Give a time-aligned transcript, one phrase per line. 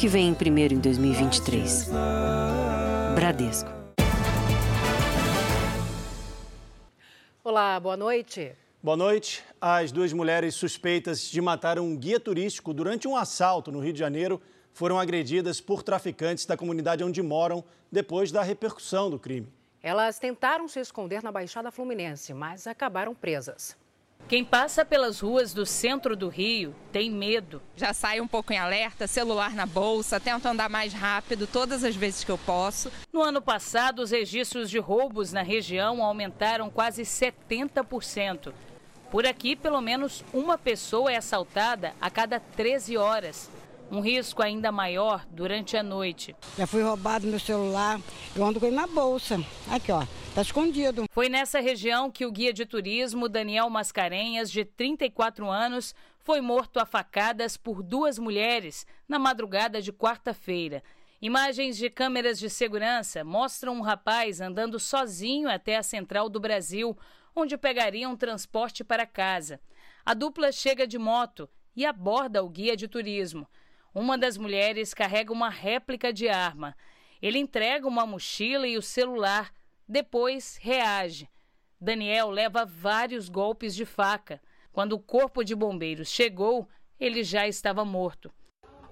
[0.00, 1.90] que vem primeiro em 2023.
[3.14, 3.68] Bradesco.
[7.44, 8.56] Olá, boa noite.
[8.82, 9.44] Boa noite.
[9.60, 13.98] As duas mulheres suspeitas de matar um guia turístico durante um assalto no Rio de
[13.98, 14.40] Janeiro
[14.72, 17.62] foram agredidas por traficantes da comunidade onde moram
[17.92, 19.52] depois da repercussão do crime.
[19.82, 23.76] Elas tentaram se esconder na Baixada Fluminense, mas acabaram presas.
[24.28, 27.60] Quem passa pelas ruas do centro do Rio tem medo.
[27.74, 31.96] Já sai um pouco em alerta, celular na bolsa, tento andar mais rápido todas as
[31.96, 32.92] vezes que eu posso.
[33.12, 38.52] No ano passado, os registros de roubos na região aumentaram quase 70%.
[39.10, 43.50] Por aqui, pelo menos uma pessoa é assaltada a cada 13 horas.
[43.90, 46.36] Um risco ainda maior durante a noite.
[46.56, 48.00] Já fui roubado meu celular,
[48.36, 49.44] eu ando com ele na bolsa.
[49.68, 51.06] Aqui, ó, tá escondido.
[51.10, 56.78] Foi nessa região que o guia de turismo Daniel Mascarenhas, de 34 anos, foi morto
[56.78, 60.84] a facadas por duas mulheres na madrugada de quarta-feira.
[61.20, 66.96] Imagens de câmeras de segurança mostram um rapaz andando sozinho até a Central do Brasil,
[67.34, 69.60] onde pegaria um transporte para casa.
[70.06, 73.48] A dupla chega de moto e aborda o guia de turismo.
[73.94, 76.76] Uma das mulheres carrega uma réplica de arma.
[77.20, 79.52] Ele entrega uma mochila e o celular,
[79.88, 81.28] depois reage.
[81.80, 84.40] Daniel leva vários golpes de faca.
[84.72, 86.68] Quando o corpo de bombeiros chegou,
[86.98, 88.32] ele já estava morto.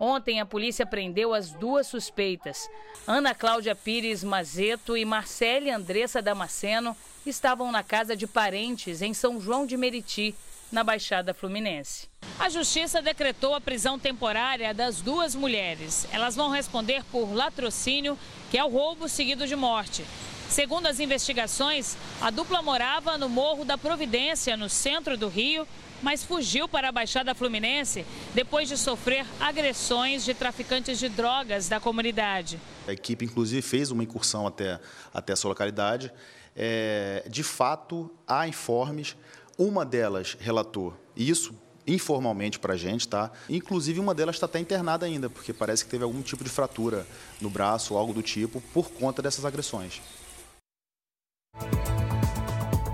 [0.00, 2.68] Ontem, a polícia prendeu as duas suspeitas.
[3.06, 9.40] Ana Cláudia Pires Mazeto e Marcele Andressa Damasceno estavam na casa de parentes em São
[9.40, 10.34] João de Meriti,
[10.70, 12.08] na Baixada Fluminense.
[12.38, 16.06] A justiça decretou a prisão temporária das duas mulheres.
[16.12, 18.18] Elas vão responder por latrocínio,
[18.50, 20.04] que é o roubo seguido de morte.
[20.48, 25.66] Segundo as investigações, a dupla morava no Morro da Providência, no centro do Rio,
[26.02, 31.80] mas fugiu para a Baixada Fluminense depois de sofrer agressões de traficantes de drogas da
[31.80, 32.58] comunidade.
[32.86, 34.80] A equipe, inclusive, fez uma incursão até,
[35.12, 36.12] até essa localidade.
[36.56, 39.16] É, de fato, há informes
[39.58, 41.52] uma delas relatou isso
[41.84, 43.32] informalmente para a gente, tá?
[43.48, 47.04] Inclusive uma delas está até internada ainda, porque parece que teve algum tipo de fratura
[47.40, 50.00] no braço ou algo do tipo por conta dessas agressões.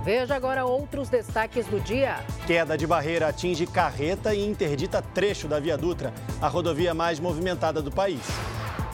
[0.04, 2.24] Veja agora outros destaques do dia.
[2.46, 7.80] Queda de barreira atinge carreta e interdita trecho da Via Dutra, a rodovia mais movimentada
[7.82, 8.20] do país.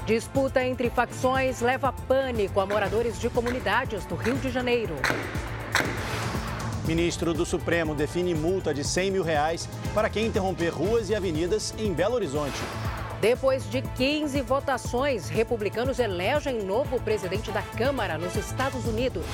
[0.07, 4.95] Disputa entre facções leva pânico a moradores de comunidades do Rio de Janeiro.
[6.91, 11.73] Ministro do Supremo define multa de 100 mil reais para quem interromper ruas e avenidas
[11.79, 12.61] em Belo Horizonte.
[13.21, 19.25] Depois de 15 votações, republicanos elegem novo presidente da Câmara nos Estados Unidos.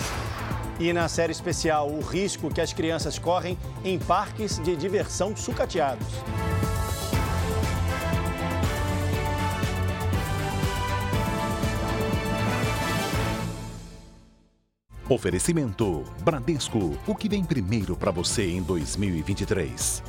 [0.78, 6.06] E na série especial, o risco que as crianças correm em parques de diversão sucateados.
[15.08, 20.02] Oferecimento Bradesco, o que vem primeiro para você em 2023.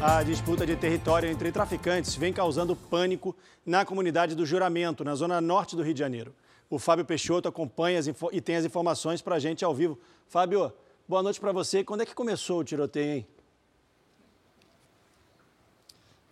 [0.00, 5.38] A disputa de território entre traficantes vem causando pânico na comunidade do Juramento, na zona
[5.38, 6.34] norte do Rio de Janeiro.
[6.70, 8.00] O Fábio Peixoto acompanha
[8.32, 9.98] e tem as informações para a gente ao vivo.
[10.28, 10.72] Fábio,
[11.06, 11.84] boa noite para você.
[11.84, 13.26] Quando é que começou o tiroteio, hein?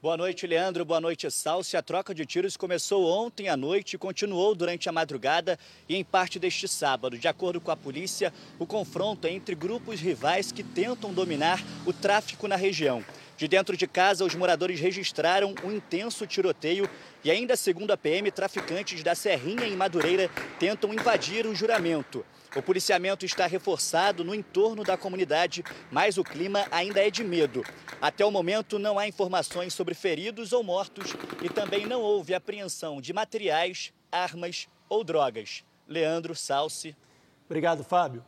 [0.07, 0.85] Boa noite, Leandro.
[0.85, 1.77] Boa noite, Salsi.
[1.77, 5.59] A troca de tiros começou ontem à noite e continuou durante a madrugada
[5.89, 7.19] e em parte deste sábado.
[7.19, 11.93] De acordo com a polícia, o confronto é entre grupos rivais que tentam dominar o
[11.93, 13.05] tráfico na região.
[13.37, 16.89] De dentro de casa, os moradores registraram um intenso tiroteio
[17.25, 20.31] e ainda segundo a PM, traficantes da Serrinha em Madureira
[20.61, 22.25] tentam invadir o juramento.
[22.57, 27.63] O policiamento está reforçado no entorno da comunidade, mas o clima ainda é de medo.
[28.01, 32.99] Até o momento, não há informações sobre feridos ou mortos e também não houve apreensão
[32.99, 35.63] de materiais, armas ou drogas.
[35.87, 36.97] Leandro Salsi.
[37.45, 38.25] Obrigado, Fábio.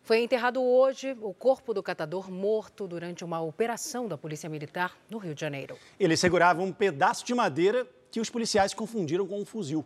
[0.00, 5.18] Foi enterrado hoje o corpo do catador morto durante uma operação da Polícia Militar no
[5.18, 5.76] Rio de Janeiro.
[5.98, 9.84] Ele segurava um pedaço de madeira que os policiais confundiram com um fuzil.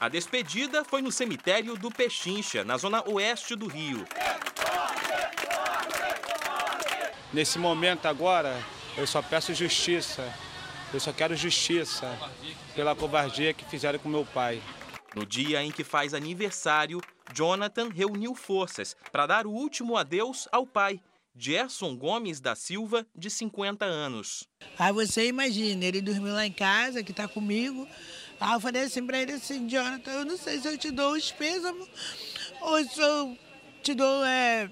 [0.00, 4.06] A despedida foi no cemitério do Pechincha, na zona oeste do Rio.
[7.32, 8.56] Nesse momento agora,
[8.96, 10.32] eu só peço justiça.
[10.94, 12.16] Eu só quero justiça
[12.76, 14.62] pela covardia que fizeram com meu pai.
[15.16, 17.00] No dia em que faz aniversário,
[17.34, 21.00] Jonathan reuniu forças para dar o último adeus ao pai,
[21.36, 24.44] Gerson Gomes da Silva, de 50 anos.
[24.78, 27.86] Aí você imagina, ele dormiu lá em casa, que está comigo.
[28.40, 31.12] Aí eu falei assim para ele assim, Jonathan, eu não sei se eu te dou
[31.12, 31.88] os pêsames
[32.60, 33.36] ou se eu
[33.82, 34.70] te dou é,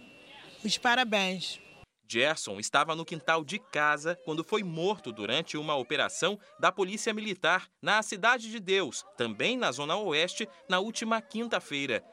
[0.65, 1.61] os parabéns.
[2.09, 7.69] Gerson estava no quintal de casa quando foi morto durante uma operação da Polícia Militar
[7.83, 12.05] na Cidade de Deus, também na Zona Oeste, na última quinta-feira.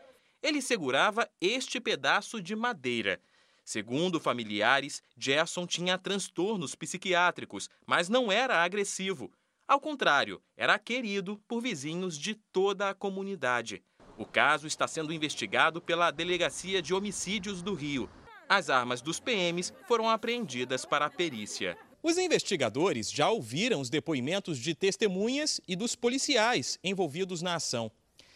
[0.42, 3.22] Ele segurava este pedaço de madeira.
[3.64, 9.32] Segundo familiares, Gerson tinha transtornos psiquiátricos, mas não era agressivo.
[9.68, 13.82] Ao contrário, era querido por vizinhos de toda a comunidade.
[14.18, 18.10] O caso está sendo investigado pela Delegacia de Homicídios do Rio.
[18.48, 21.78] As armas dos PMs foram apreendidas para a perícia.
[22.04, 27.90] Os investigadores já ouviram os depoimentos de testemunhas e dos policiais envolvidos na ação.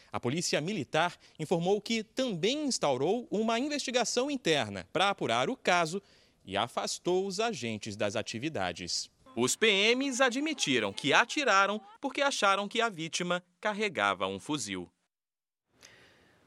[0.09, 6.01] A Polícia Militar informou que também instaurou uma investigação interna para apurar o caso
[6.45, 9.09] e afastou os agentes das atividades.
[9.39, 14.89] Os PMs admitiram que atiraram porque acharam que a vítima carregava um fuzil.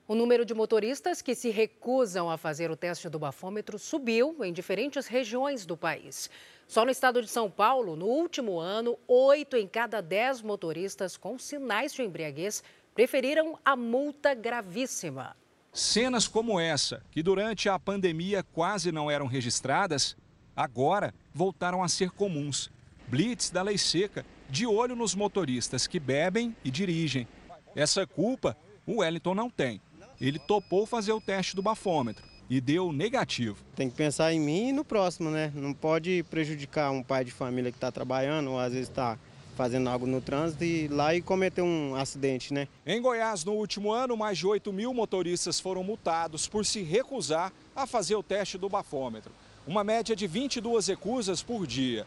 [0.09, 4.53] O número de motoristas que se recusam a fazer o teste do bafômetro subiu em
[4.53, 6.29] diferentes regiões do país.
[6.67, 11.39] Só no estado de São Paulo, no último ano, oito em cada dez motoristas com
[11.39, 12.61] sinais de embriaguez
[12.93, 15.37] preferiram a multa gravíssima.
[15.73, 20.17] Cenas como essa, que durante a pandemia quase não eram registradas,
[20.57, 22.69] agora voltaram a ser comuns.
[23.11, 27.27] Blitz da lei seca, de olho nos motoristas que bebem e dirigem.
[27.75, 29.81] Essa culpa o Wellington não tem.
[30.21, 33.65] Ele topou fazer o teste do bafômetro e deu negativo.
[33.75, 35.51] Tem que pensar em mim e no próximo, né?
[35.57, 39.19] Não pode prejudicar um pai de família que está trabalhando ou às vezes está
[39.57, 42.69] fazendo algo no trânsito e lá e cometer um acidente, né?
[42.87, 47.53] Em Goiás, no último ano, mais de 8 mil motoristas foram multados por se recusar
[47.75, 49.33] a fazer o teste do bafômetro.
[49.67, 52.07] Uma média de 22 recusas por dia.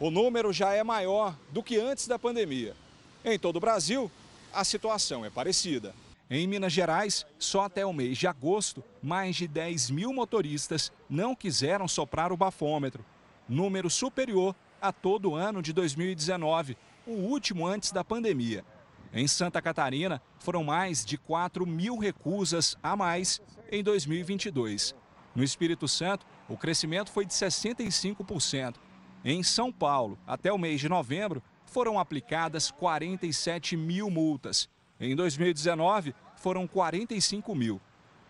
[0.00, 2.76] O número já é maior do que antes da pandemia.
[3.24, 4.08] Em todo o Brasil,
[4.52, 5.92] a situação é parecida.
[6.30, 11.34] Em Minas Gerais, só até o mês de agosto, mais de 10 mil motoristas não
[11.34, 13.04] quiseram soprar o bafômetro,
[13.48, 18.64] número superior a todo o ano de 2019, o último antes da pandemia.
[19.12, 23.40] Em Santa Catarina, foram mais de 4 mil recusas a mais
[23.72, 24.94] em 2022.
[25.34, 28.74] No Espírito Santo, o crescimento foi de 65%.
[29.30, 34.70] Em São Paulo, até o mês de novembro, foram aplicadas 47 mil multas.
[34.98, 37.78] Em 2019, foram 45 mil.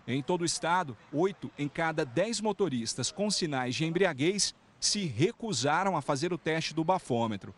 [0.08, 5.96] Em todo o estado, 8 em cada 10 motoristas com sinais de embriaguez se recusaram
[5.96, 7.54] a fazer o teste do bafômetro.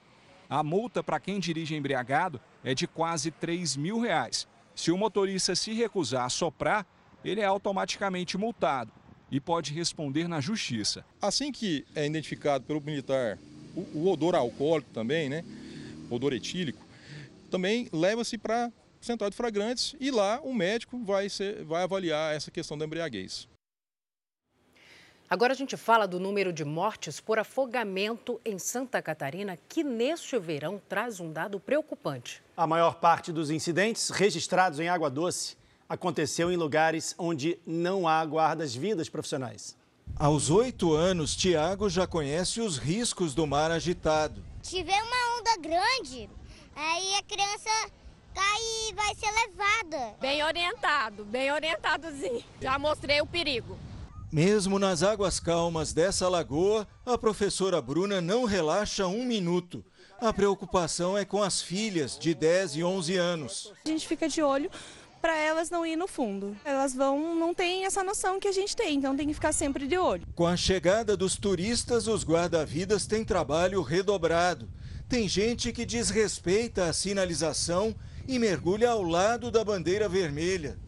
[0.46, 4.46] A multa para quem dirige embriagado é de quase 3 mil reais.
[4.74, 6.84] Se o motorista se recusar a soprar,
[7.24, 8.92] ele é automaticamente multado
[9.30, 11.04] e pode responder na justiça.
[11.20, 13.38] Assim que é identificado pelo militar
[13.74, 15.44] o, o odor alcoólico também, né,
[16.10, 16.84] odor etílico,
[17.50, 22.50] também leva-se para central de flagrantes e lá o médico vai, ser, vai avaliar essa
[22.50, 23.48] questão da embriaguez.
[25.28, 30.36] Agora a gente fala do número de mortes por afogamento em Santa Catarina, que neste
[30.40, 32.42] verão traz um dado preocupante.
[32.56, 35.56] A maior parte dos incidentes registrados em Água Doce
[35.90, 39.76] aconteceu em lugares onde não há guardas-vidas profissionais.
[40.16, 44.44] Aos oito anos, Tiago já conhece os riscos do mar agitado.
[44.62, 46.30] Tiver uma onda grande,
[46.76, 47.90] aí a criança
[48.32, 50.14] cai e vai ser levada.
[50.20, 52.44] Bem orientado, bem orientadozinho.
[52.60, 53.76] Já mostrei o perigo.
[54.30, 59.84] Mesmo nas águas calmas dessa lagoa, a professora Bruna não relaxa um minuto.
[60.20, 63.72] A preocupação é com as filhas de 10 e 11 anos.
[63.84, 64.70] A gente fica de olho
[65.20, 66.56] para elas não ir no fundo.
[66.64, 69.86] Elas vão, não têm essa noção que a gente tem, então tem que ficar sempre
[69.86, 70.26] de olho.
[70.34, 74.68] Com a chegada dos turistas, os guarda-vidas têm trabalho redobrado.
[75.08, 77.94] Tem gente que desrespeita a sinalização
[78.26, 80.78] e mergulha ao lado da bandeira vermelha.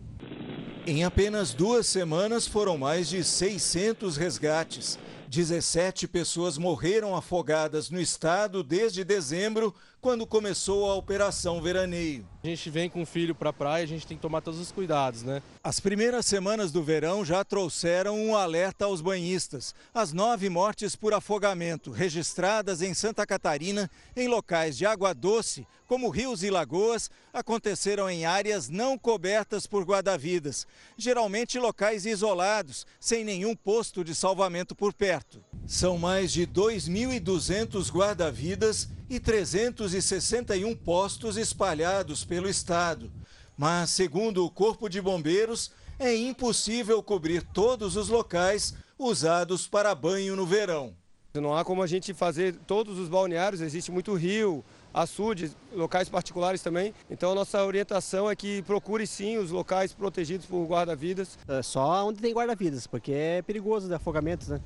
[0.87, 4.99] Em apenas duas semanas foram mais de 600 resgates.
[5.29, 12.27] 17 pessoas morreram afogadas no estado desde dezembro, quando começou a Operação Veraneio.
[12.43, 14.59] A gente vem com o filho para a praia, a gente tem que tomar todos
[14.59, 15.41] os cuidados, né?
[15.63, 19.73] As primeiras semanas do verão já trouxeram um alerta aos banhistas.
[19.95, 26.09] As nove mortes por afogamento registradas em Santa Catarina, em locais de água doce, como
[26.09, 30.67] rios e lagoas, aconteceram em áreas não cobertas por guarda-vidas,
[30.97, 35.41] geralmente locais isolados, sem nenhum posto de salvamento por perto.
[35.65, 43.13] São mais de 2.200 guarda-vidas e 361 postos espalhados pelo estado.
[43.59, 50.35] Mas, segundo o Corpo de Bombeiros, é impossível cobrir todos os locais usados para banho
[50.35, 50.97] no verão.
[51.35, 54.65] Não há como a gente fazer todos os balneários, existe muito rio,
[54.95, 56.95] açudes, locais particulares também.
[57.11, 61.39] Então a nossa orientação é que procure sim os locais protegidos por guarda-vidas.
[61.47, 64.59] É só onde tem guarda-vidas, porque é perigoso de afogamentos, né?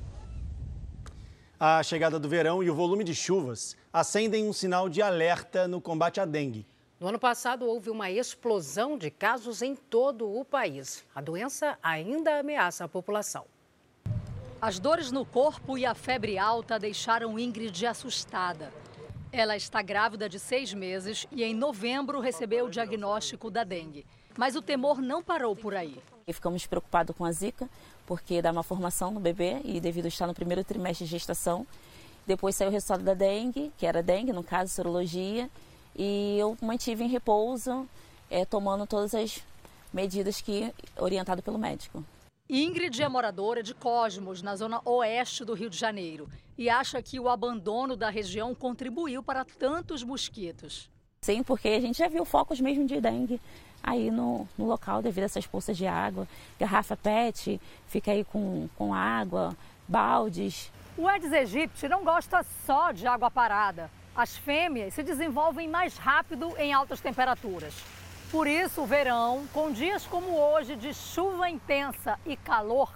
[1.59, 5.81] A chegada do verão e o volume de chuvas acendem um sinal de alerta no
[5.81, 6.67] combate à dengue.
[6.99, 11.03] No ano passado, houve uma explosão de casos em todo o país.
[11.15, 13.45] A doença ainda ameaça a população.
[14.61, 18.71] As dores no corpo e a febre alta deixaram Ingrid assustada.
[19.31, 24.05] Ela está grávida de seis meses e em novembro recebeu o diagnóstico da dengue.
[24.37, 25.97] Mas o temor não parou por aí.
[26.27, 27.67] E ficamos preocupados com a zika,
[28.05, 31.65] porque dá uma formação no bebê e devido a estar no primeiro trimestre de gestação.
[32.25, 35.49] Depois saiu o resultado da dengue, que era dengue, no caso, sorologia.
[35.95, 37.89] E eu mantive em repouso,
[38.29, 39.41] é, tomando todas as
[39.91, 42.03] medidas que orientado pelo médico.
[42.49, 47.19] Ingrid é moradora de Cosmos, na zona oeste do Rio de Janeiro, e acha que
[47.19, 50.89] o abandono da região contribuiu para tantos mosquitos.
[51.21, 53.41] Sim, porque a gente já viu focos mesmo de dengue
[53.87, 56.27] aí no, no local devido a essas poças de água.
[56.59, 59.55] Garrafa PET, fica aí com, com água,
[59.87, 60.69] baldes.
[60.97, 63.89] O Aedes aegypti não gosta só de água parada.
[64.13, 67.73] As fêmeas se desenvolvem mais rápido em altas temperaturas.
[68.29, 72.91] Por isso, o verão, com dias como hoje de chuva intensa e calor,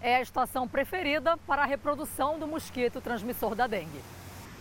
[0.00, 4.00] é a estação preferida para a reprodução do mosquito transmissor da dengue.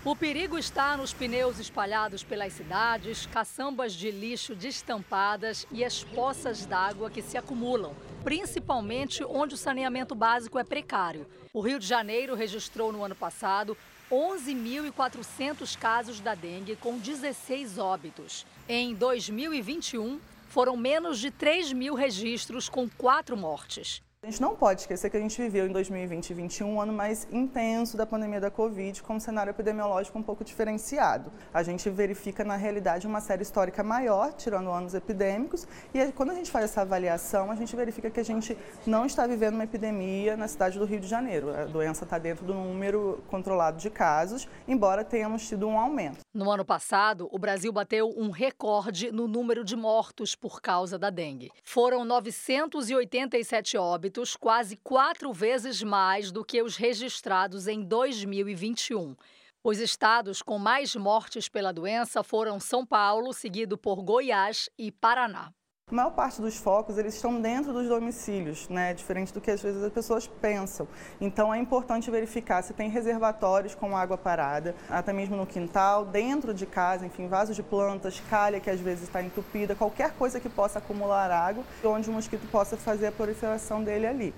[0.06, 6.65] O perigo está nos pneus espalhados pelas cidades, caçambas de lixo destampadas e as poças
[6.65, 11.27] d'água que se acumulam, principalmente onde o saneamento básico é precário.
[11.53, 13.75] O Rio de Janeiro registrou no ano passado
[14.10, 18.46] 11.400 casos da dengue, com 16 óbitos.
[18.70, 24.01] Em 2021, foram menos de 3 mil registros, com quatro mortes.
[24.22, 26.92] A gente não pode esquecer que a gente viveu em 2020 e 2021 um ano
[26.92, 31.32] mais intenso da pandemia da Covid, com um cenário epidemiológico um pouco diferenciado.
[31.54, 36.34] A gente verifica, na realidade, uma série histórica maior, tirando anos epidêmicos, e quando a
[36.34, 40.36] gente faz essa avaliação, a gente verifica que a gente não está vivendo uma epidemia
[40.36, 41.56] na cidade do Rio de Janeiro.
[41.56, 46.20] A doença está dentro do número controlado de casos, embora tenhamos tido um aumento.
[46.34, 51.10] No ano passado, o Brasil bateu um recorde no número de mortos por causa da
[51.10, 51.50] dengue.
[51.64, 59.16] Foram 987 óbitos óbitos, quase quatro vezes mais do que os registrados em 2021.
[59.63, 65.54] Os estados com mais mortes pela doença foram São Paulo, seguido por Goiás e Paraná.
[65.91, 68.93] A maior parte dos focos eles estão dentro dos domicílios, né?
[68.93, 70.88] diferente do que às vezes as pessoas pensam.
[71.19, 76.53] Então é importante verificar se tem reservatórios com água parada, até mesmo no quintal, dentro
[76.53, 80.48] de casa, enfim, vasos de plantas, calha que às vezes está entupida, qualquer coisa que
[80.48, 84.34] possa acumular água, onde o mosquito possa fazer a proliferação dele ali.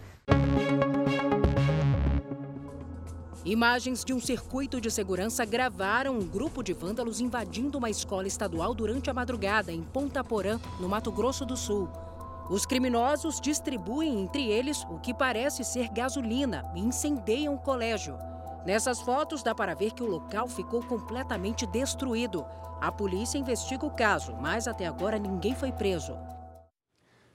[3.44, 8.72] Imagens de um circuito de segurança gravaram um grupo de vândalos invadindo uma escola estadual
[8.72, 11.90] durante a madrugada em Ponta Porã, no Mato Grosso do Sul.
[12.52, 18.16] Os criminosos distribuem entre eles o que parece ser gasolina e incendeiam o colégio.
[18.64, 22.46] Nessas fotos dá para ver que o local ficou completamente destruído.
[22.80, 26.16] A polícia investiga o caso, mas até agora ninguém foi preso.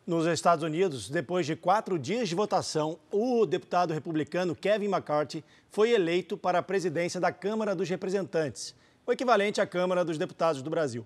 [0.06, 5.90] Nos Estados Unidos, depois de quatro dias de votação, o deputado republicano Kevin McCarthy foi
[5.90, 8.72] eleito para a presidência da Câmara dos Representantes,
[9.04, 11.04] o equivalente à Câmara dos Deputados do Brasil.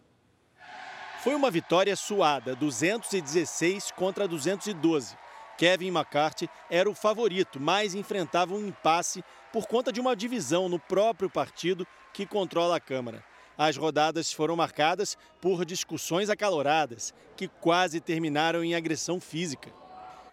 [1.24, 5.16] Foi uma vitória suada, 216 contra 212.
[5.56, 10.78] Kevin McCarthy era o favorito, mas enfrentava um impasse por conta de uma divisão no
[10.78, 13.24] próprio partido que controla a Câmara.
[13.62, 19.70] As rodadas foram marcadas por discussões acaloradas, que quase terminaram em agressão física.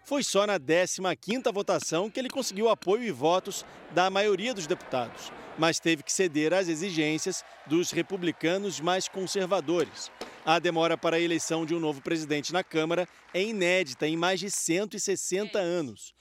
[0.02, 5.30] Foi só na 15ª votação que ele conseguiu apoio e votos da maioria dos deputados,
[5.58, 10.10] mas teve que ceder às exigências dos republicanos mais conservadores.
[10.42, 14.40] A demora para a eleição de um novo presidente na Câmara é inédita em mais
[14.40, 16.14] de 160 anos.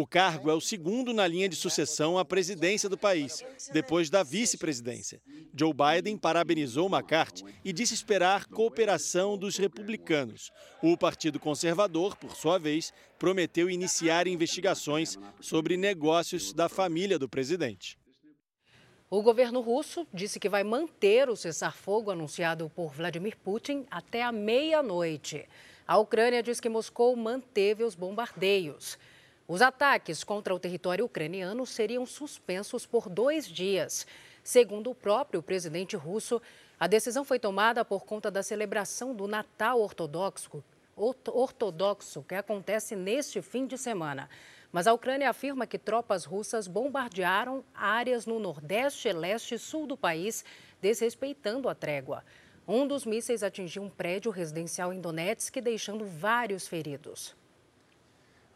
[0.00, 4.22] O cargo é o segundo na linha de sucessão à presidência do país, depois da
[4.22, 5.20] vice-presidência.
[5.54, 10.50] Joe Biden parabenizou McCarthy e disse esperar cooperação dos republicanos.
[10.82, 17.98] O Partido Conservador, por sua vez, prometeu iniciar investigações sobre negócios da família do presidente.
[19.10, 24.32] O governo russo disse que vai manter o cessar-fogo anunciado por Vladimir Putin até a
[24.32, 25.46] meia-noite.
[25.86, 28.96] A Ucrânia diz que Moscou manteve os bombardeios.
[29.52, 34.06] Os ataques contra o território ucraniano seriam suspensos por dois dias.
[34.44, 36.40] Segundo o próprio presidente russo,
[36.78, 40.62] a decisão foi tomada por conta da celebração do Natal Ortodoxo,
[40.94, 44.30] ortodoxo que acontece neste fim de semana.
[44.70, 49.96] Mas a Ucrânia afirma que tropas russas bombardearam áreas no nordeste, leste e sul do
[49.96, 50.44] país,
[50.80, 52.24] desrespeitando a trégua.
[52.68, 57.39] Um dos mísseis atingiu um prédio residencial em Donetsk, deixando vários feridos.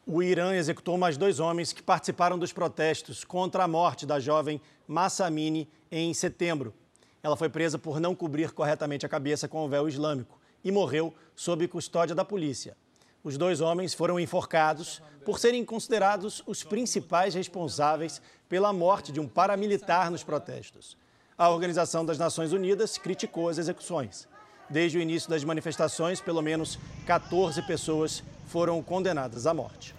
[0.06, 4.61] O Irã executou mais dois homens que participaram dos protestos contra a morte da jovem
[4.87, 6.75] Massa Amini em setembro.
[7.23, 11.14] Ela foi presa por não cobrir corretamente a cabeça com o véu islâmico e morreu
[11.34, 12.76] sob custódia da polícia.
[13.23, 19.26] Os dois homens foram enforcados por serem considerados os principais responsáveis pela morte de um
[19.26, 20.99] paramilitar nos protestos.
[21.37, 24.28] A Organização das Nações Unidas criticou as execuções.
[24.75, 29.95] Desde o início das manifestações, pelo menos 14 pessoas foram condenadas à morte.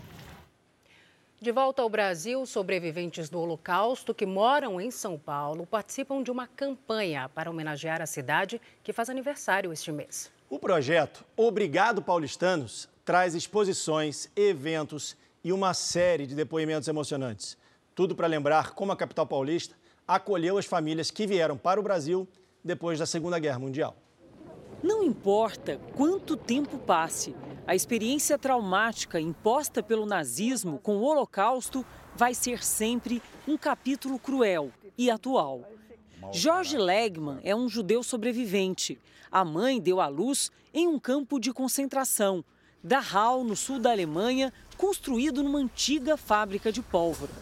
[1.39, 6.45] De volta ao Brasil, sobreviventes do Holocausto que moram em São Paulo participam de uma
[6.45, 10.29] campanha para homenagear a cidade que faz aniversário este mês.
[10.49, 17.57] O projeto Obrigado Paulistanos traz exposições, eventos e uma série de depoimentos emocionantes.
[17.95, 19.73] Tudo para lembrar como a capital paulista
[20.05, 22.27] acolheu as famílias que vieram para o Brasil
[22.61, 23.95] depois da Segunda Guerra Mundial.
[24.85, 31.83] Não importa quanto tempo passe, a experiência traumática imposta pelo nazismo com o Holocausto
[32.15, 35.67] vai ser sempre um capítulo cruel e atual.
[36.31, 38.99] Jorge Legman é um judeu sobrevivente.
[39.31, 42.45] A mãe deu à luz em um campo de concentração,
[42.83, 47.33] Dachau, no sul da Alemanha, construído numa antiga fábrica de pólvora.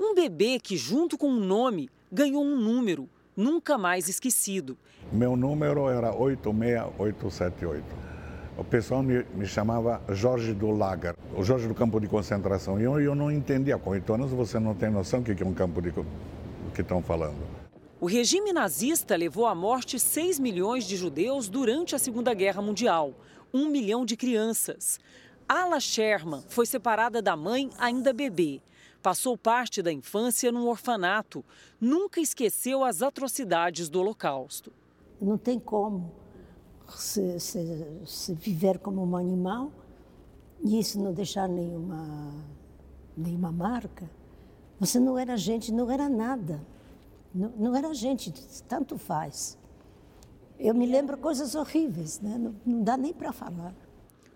[0.00, 4.76] Um bebê que, junto com um nome, ganhou um número, nunca mais esquecido.
[5.12, 7.84] Meu número era 86878.
[8.58, 12.80] O pessoal me, me, chamava Jorge do Lager, o Jorge do campo de concentração.
[12.80, 13.78] E eu, eu não entendia.
[13.78, 15.92] Com oito anos você não tem noção do que é um campo de
[16.74, 17.36] que estão falando.
[18.00, 23.14] O regime nazista levou à morte 6 milhões de judeus durante a Segunda Guerra Mundial,
[23.52, 24.98] um milhão de crianças.
[25.48, 28.60] Ala Sherman foi separada da mãe ainda bebê.
[29.02, 31.44] Passou parte da infância num orfanato.
[31.80, 34.72] Nunca esqueceu as atrocidades do Holocausto.
[35.20, 36.12] Não tem como
[36.88, 39.72] se, se, se viver como um animal
[40.62, 42.34] e isso não deixar nenhuma,
[43.16, 44.10] nenhuma marca.
[44.78, 46.60] Você não era gente, não era nada.
[47.34, 48.32] Não, não era gente,
[48.68, 49.58] tanto faz.
[50.58, 52.38] Eu me lembro coisas horríveis, né?
[52.38, 53.74] não, não dá nem para falar.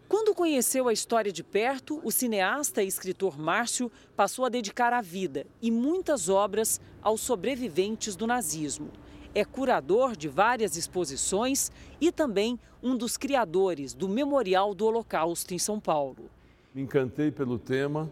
[0.09, 5.01] Quando conheceu a história de perto, o cineasta e escritor Márcio passou a dedicar a
[5.01, 8.91] vida e muitas obras aos sobreviventes do nazismo.
[9.35, 15.59] É curador de várias exposições e também um dos criadores do Memorial do Holocausto em
[15.59, 16.31] São Paulo.
[16.75, 18.11] Me encantei pelo tema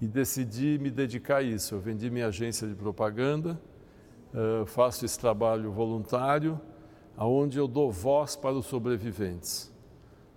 [0.00, 1.74] e decidi me dedicar a isso.
[1.74, 3.60] Eu vendi minha agência de propaganda,
[4.34, 6.60] eh, faço esse trabalho voluntário,
[7.16, 9.72] onde eu dou voz para os sobreviventes.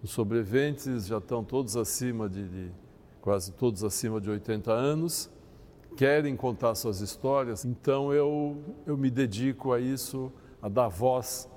[0.04, 2.72] Os sobreviventes já estão todos acima de, de,
[3.22, 5.30] quase todos acima de 80 anos,
[5.96, 10.32] querem contar suas histórias, então eu, eu me dedico a isso,
[10.62, 11.50] a dar voz,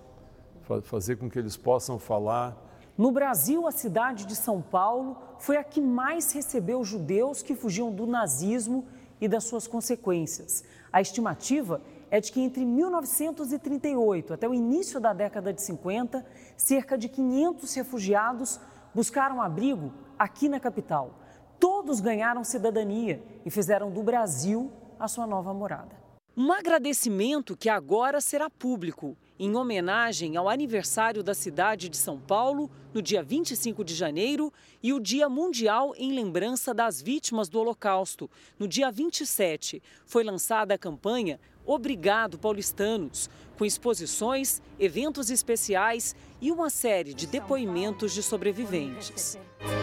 [0.82, 2.56] fazer com que eles possam falar.
[2.96, 7.92] No Brasil, a cidade de São Paulo foi a que mais recebeu judeus que fugiam
[7.92, 8.86] do nazismo
[9.20, 10.62] e das suas consequências.
[10.92, 16.24] A estimativa é de que entre 1938 até o início da década de 50,
[16.56, 18.60] cerca de 500 refugiados
[18.94, 21.18] buscaram abrigo aqui na capital.
[21.58, 25.96] Todos ganharam cidadania e fizeram do Brasil a sua nova morada.
[26.36, 32.70] Um agradecimento que agora será público, em homenagem ao aniversário da cidade de São Paulo,
[32.92, 38.30] no dia 25 de janeiro, e o Dia Mundial em lembrança das vítimas do Holocausto,
[38.58, 39.82] no dia 27.
[40.04, 48.14] Foi lançada a campanha Obrigado Paulistanos, com exposições, eventos especiais e uma série de depoimentos
[48.14, 49.36] de sobreviventes.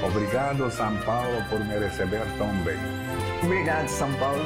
[0.04, 2.80] Obrigado, São Paulo, por me receber tão bem.
[3.44, 4.44] Obrigado, São Paulo,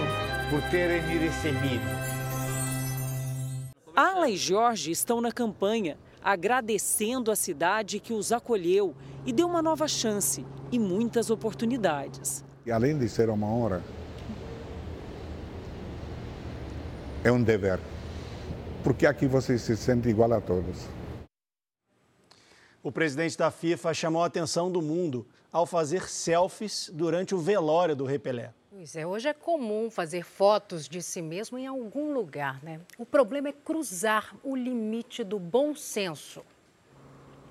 [0.50, 1.99] por terem me recebido.
[4.02, 9.62] Ala e Jorge estão na campanha, agradecendo a cidade que os acolheu e deu uma
[9.62, 12.42] nova chance e muitas oportunidades.
[12.66, 13.84] E além de ser uma honra,
[17.26, 17.78] é um dever,
[18.86, 20.88] porque aqui você se sente igual a todos.
[22.82, 27.98] O presidente da FIFA chamou a atenção do mundo ao fazer selfies durante o velório
[27.98, 28.54] do Rei Pelé.
[28.80, 32.80] Pois é, hoje é comum fazer fotos de si mesmo em algum lugar, né?
[32.98, 36.46] O problema é cruzar o limite do bom senso.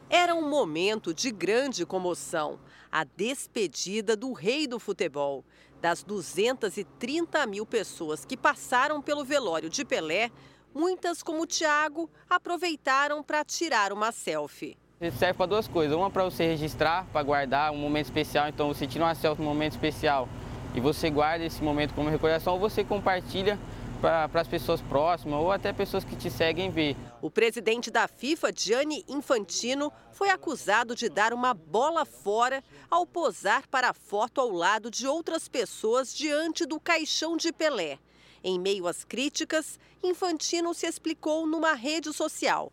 [0.09, 2.59] Era um momento de grande comoção,
[2.91, 5.45] a despedida do rei do futebol.
[5.83, 10.31] Das 230 mil pessoas que passaram pelo velório de Pelé,
[10.75, 14.79] muitas, como o Tiago, aproveitaram para tirar uma selfie.
[14.99, 15.95] Ele serve para duas coisas.
[15.95, 18.49] Uma para você registrar, para guardar um momento especial.
[18.49, 20.27] Então você tira uma selfie num momento especial
[20.75, 23.59] e você guarda esse momento como recordação ou você compartilha
[24.01, 26.97] para as pessoas próximas ou até pessoas que te seguem ver.
[27.21, 33.67] O presidente da FIFA, Gianni Infantino, foi acusado de dar uma bola fora ao posar
[33.69, 37.99] para a foto ao lado de outras pessoas diante do caixão de Pelé.
[38.43, 42.73] Em meio às críticas, Infantino se explicou numa rede social.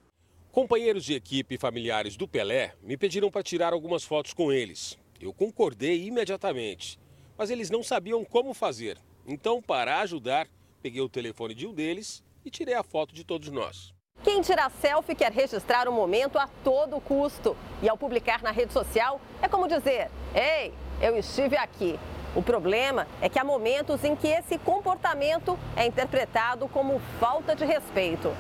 [0.52, 4.98] Companheiros de equipe e familiares do Pelé me pediram para tirar algumas fotos com eles.
[5.20, 7.00] Eu concordei imediatamente,
[7.38, 8.98] mas eles não sabiam como fazer.
[9.28, 10.48] Então, para ajudar,
[10.82, 13.94] peguei o telefone de um deles e tirei a foto de todos nós.
[14.24, 17.56] Quem tira selfie quer registrar o momento a todo custo.
[17.82, 22.00] E ao publicar na rede social, é como dizer: Ei, eu estive aqui.
[22.36, 27.64] O problema é que há momentos em que esse comportamento é interpretado como falta de
[27.66, 28.32] respeito.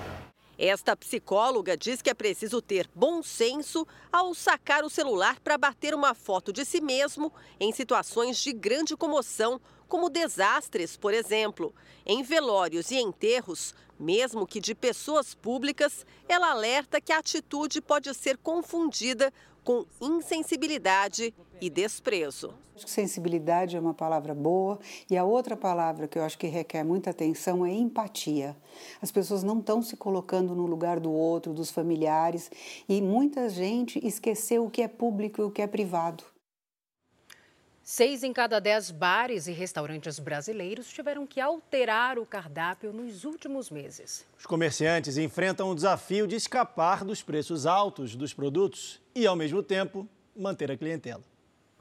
[0.57, 5.93] Esta psicóloga diz que é preciso ter bom senso ao sacar o celular para bater
[5.93, 11.75] uma foto de si mesmo em situações de grande comoção, como desastres, por exemplo.
[12.05, 18.13] Em velórios e enterros, mesmo que de pessoas públicas, ela alerta que a atitude pode
[18.13, 22.53] ser confundida com insensibilidade e desprezo.
[22.75, 26.47] Acho que sensibilidade é uma palavra boa e a outra palavra que eu acho que
[26.47, 28.55] requer muita atenção é empatia.
[29.01, 32.51] As pessoas não estão se colocando no lugar do outro, dos familiares
[32.87, 36.23] e muita gente esqueceu o que é público e o que é privado.
[37.87, 43.69] Seis em cada dez bares e restaurantes brasileiros tiveram que alterar o cardápio nos últimos
[43.69, 44.25] meses.
[44.39, 49.61] Os comerciantes enfrentam o desafio de escapar dos preços altos dos produtos e, ao mesmo
[49.61, 51.23] tempo, manter a clientela.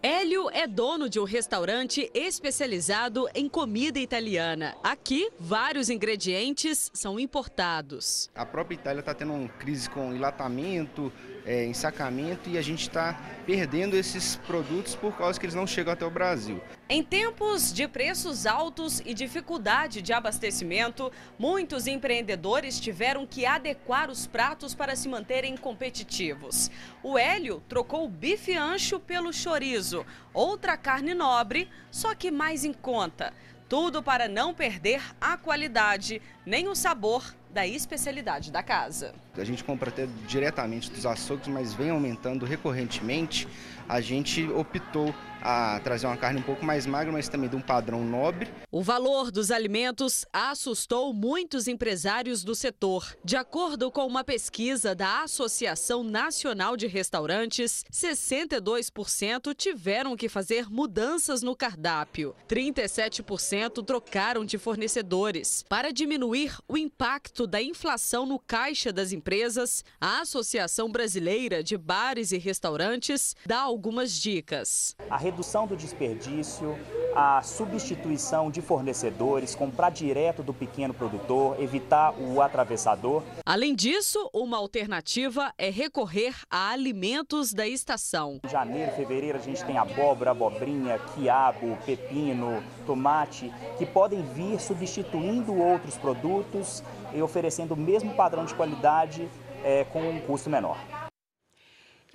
[0.06, 4.76] Hélio é dono de um restaurante especializado em comida italiana.
[4.82, 8.28] Aqui, vários ingredientes são importados.
[8.34, 11.10] A própria Itália está tendo uma crise com enlatamento,
[11.46, 15.92] é, ensacamento e a gente está perdendo esses produtos por causa que eles não chegam
[15.92, 16.60] até o Brasil.
[16.88, 24.26] Em tempos de preços altos e dificuldade de abastecimento, muitos empreendedores tiveram que adequar os
[24.26, 26.70] pratos para se manterem competitivos.
[27.02, 32.72] O Hélio trocou o bife ancho pelo chorizo, outra carne nobre, só que mais em
[32.72, 33.32] conta.
[33.68, 39.14] Tudo para não perder a qualidade nem o sabor da especialidade da casa.
[39.38, 43.46] A gente compra até diretamente dos açougues, mas vem aumentando recorrentemente.
[43.88, 47.60] A gente optou a trazer uma carne um pouco mais magra, mas também de um
[47.60, 48.48] padrão nobre.
[48.72, 53.14] O valor dos alimentos assustou muitos empresários do setor.
[53.22, 61.42] De acordo com uma pesquisa da Associação Nacional de Restaurantes, 62% tiveram que fazer mudanças
[61.42, 62.34] no cardápio.
[62.48, 65.62] 37% trocaram de fornecedores.
[65.68, 72.32] Para diminuir o impacto da inflação no caixa das empresas, a Associação Brasileira de Bares
[72.32, 74.96] e Restaurantes dá algumas dicas.
[75.10, 76.78] A redução do desperdício,
[77.12, 83.22] a substituição de fornecedores, comprar direto do pequeno produtor, evitar o atravessador.
[83.44, 88.38] Além disso, uma alternativa é recorrer a alimentos da estação.
[88.44, 95.52] Em janeiro, fevereiro, a gente tem abóbora, abobrinha, quiabo, pepino, tomate, que podem vir substituindo
[95.52, 99.28] outros produtos e oferecendo o mesmo padrão de qualidade
[99.64, 100.78] é, com um custo menor.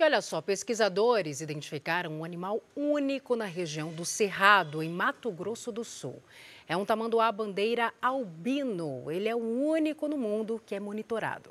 [0.00, 5.70] E olha só, pesquisadores identificaram um animal único na região do Cerrado, em Mato Grosso
[5.70, 6.22] do Sul.
[6.66, 9.10] É um tamanduá bandeira albino.
[9.10, 11.50] Ele é o único no mundo que é monitorado.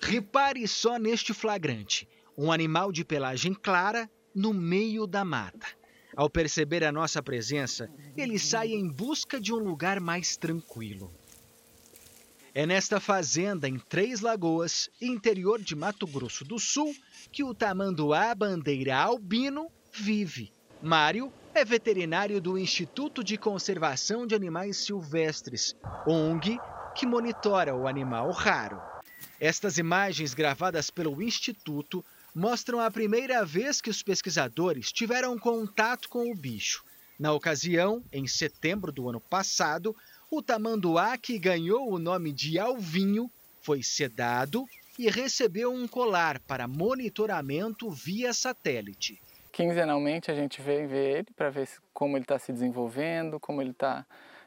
[0.00, 5.68] Repare só neste flagrante: um animal de pelagem clara no meio da mata.
[6.16, 11.14] Ao perceber a nossa presença, ele sai em busca de um lugar mais tranquilo.
[12.56, 16.94] É nesta fazenda em Três Lagoas, interior de Mato Grosso do Sul,
[17.32, 20.52] que o tamanduá bandeira albino vive.
[20.80, 25.74] Mário é veterinário do Instituto de Conservação de Animais Silvestres,
[26.06, 26.60] ONG,
[26.94, 28.80] que monitora o animal raro.
[29.40, 36.30] Estas imagens gravadas pelo Instituto mostram a primeira vez que os pesquisadores tiveram contato com
[36.30, 36.84] o bicho.
[37.18, 39.94] Na ocasião, em setembro do ano passado,
[40.30, 44.64] o tamanduá, que ganhou o nome de alvinho, foi sedado
[44.98, 49.20] e recebeu um colar para monitoramento via satélite.
[49.50, 53.70] Quinzenalmente a gente vem ver ele para ver como ele está se desenvolvendo, como ele
[53.70, 54.04] está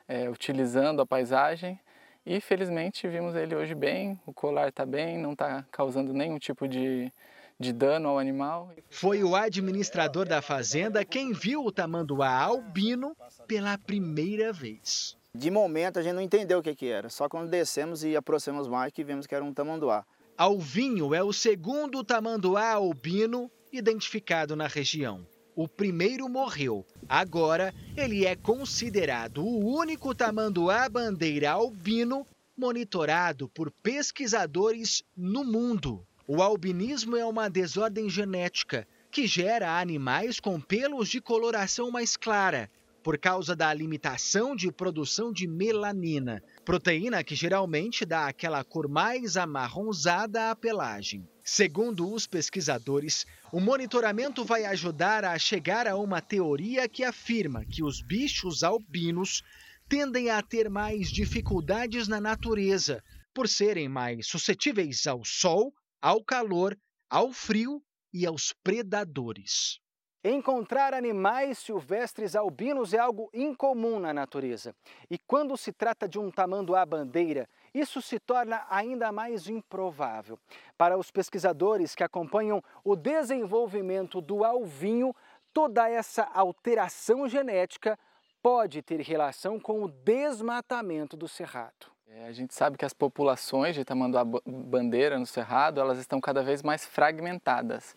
[0.07, 1.79] é, utilizando a paisagem.
[2.25, 6.67] E felizmente vimos ele hoje bem, o colar está bem, não está causando nenhum tipo
[6.67, 7.11] de,
[7.57, 8.69] de dano ao animal.
[8.89, 13.15] Foi o administrador da fazenda quem viu o tamanduá albino
[13.47, 15.16] pela primeira vez.
[15.37, 18.67] De momento a gente não entendeu o que, que era, só quando descemos e aproximamos
[18.67, 20.03] mais que vimos que era um tamanduá.
[20.35, 25.27] Alvinho é o segundo tamanduá albino identificado na região.
[25.55, 26.83] o primeiro morreu.
[27.07, 32.25] Agora, ele é considerado o único tamanduá-bandeira albino
[32.57, 36.03] monitorado por pesquisadores no mundo.
[36.27, 42.71] O albinismo é uma desordem genética que gera animais com pelos de coloração mais clara,
[43.07, 49.37] por causa da limitação de produção de melanina, proteína que geralmente dá aquela cor mais
[49.37, 51.25] amarronzada à pelagem.
[51.41, 57.81] Segundo os pesquisadores, o monitoramento vai ajudar a chegar a uma teoria que afirma que
[57.81, 59.41] os bichos albinos
[59.87, 63.01] tendem a ter mais dificuldades na natureza,
[63.33, 66.77] por serem mais suscetíveis ao sol, ao calor,
[67.09, 67.81] ao frio
[68.13, 69.79] e aos predadores.
[70.29, 74.75] Encontrar animais silvestres albinos é algo incomum na natureza.
[75.09, 80.37] E quando se trata de um tamanduá-bandeira, isso se torna ainda mais improvável.
[80.77, 85.15] Para os pesquisadores que acompanham o desenvolvimento do alvinho,
[85.53, 87.97] toda essa alteração genética
[88.43, 91.87] pode ter relação com o desmatamento do cerrado.
[92.09, 96.61] É, a gente sabe que as populações de tamanduá-bandeira no cerrado, elas estão cada vez
[96.61, 97.95] mais fragmentadas.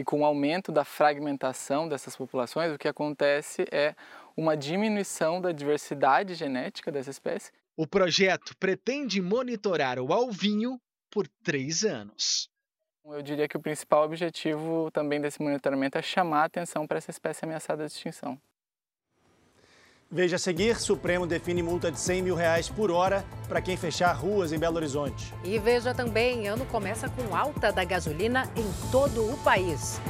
[0.00, 3.94] E com o aumento da fragmentação dessas populações, o que acontece é
[4.34, 7.52] uma diminuição da diversidade genética dessa espécie.
[7.76, 12.48] O projeto pretende monitorar o alvinho por três anos.
[13.04, 17.10] Eu diria que o principal objetivo também desse monitoramento é chamar a atenção para essa
[17.10, 18.40] espécie ameaçada de extinção.
[20.12, 24.12] Veja a seguir, Supremo define multa de 100 mil reais por hora para quem fechar
[24.12, 25.32] ruas em Belo Horizonte.
[25.44, 30.00] E veja também, ano começa com alta da gasolina em todo o país.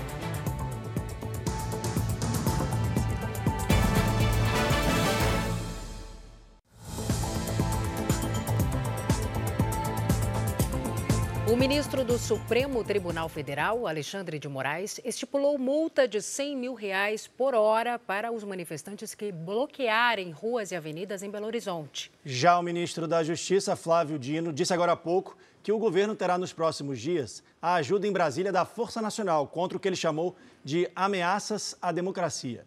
[11.51, 17.27] O ministro do Supremo Tribunal Federal, Alexandre de Moraes, estipulou multa de 100 mil reais
[17.27, 22.13] por hora para os manifestantes que bloquearem ruas e avenidas em Belo Horizonte.
[22.25, 26.39] Já o ministro da Justiça, Flávio Dino, disse agora há pouco que o governo terá
[26.39, 30.37] nos próximos dias a ajuda em Brasília da Força Nacional contra o que ele chamou
[30.65, 32.65] de ameaças à democracia.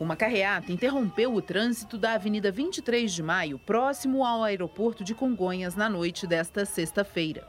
[0.00, 5.74] Uma carreata interrompeu o trânsito da Avenida 23 de Maio, próximo ao aeroporto de Congonhas,
[5.74, 7.44] na noite desta sexta-feira.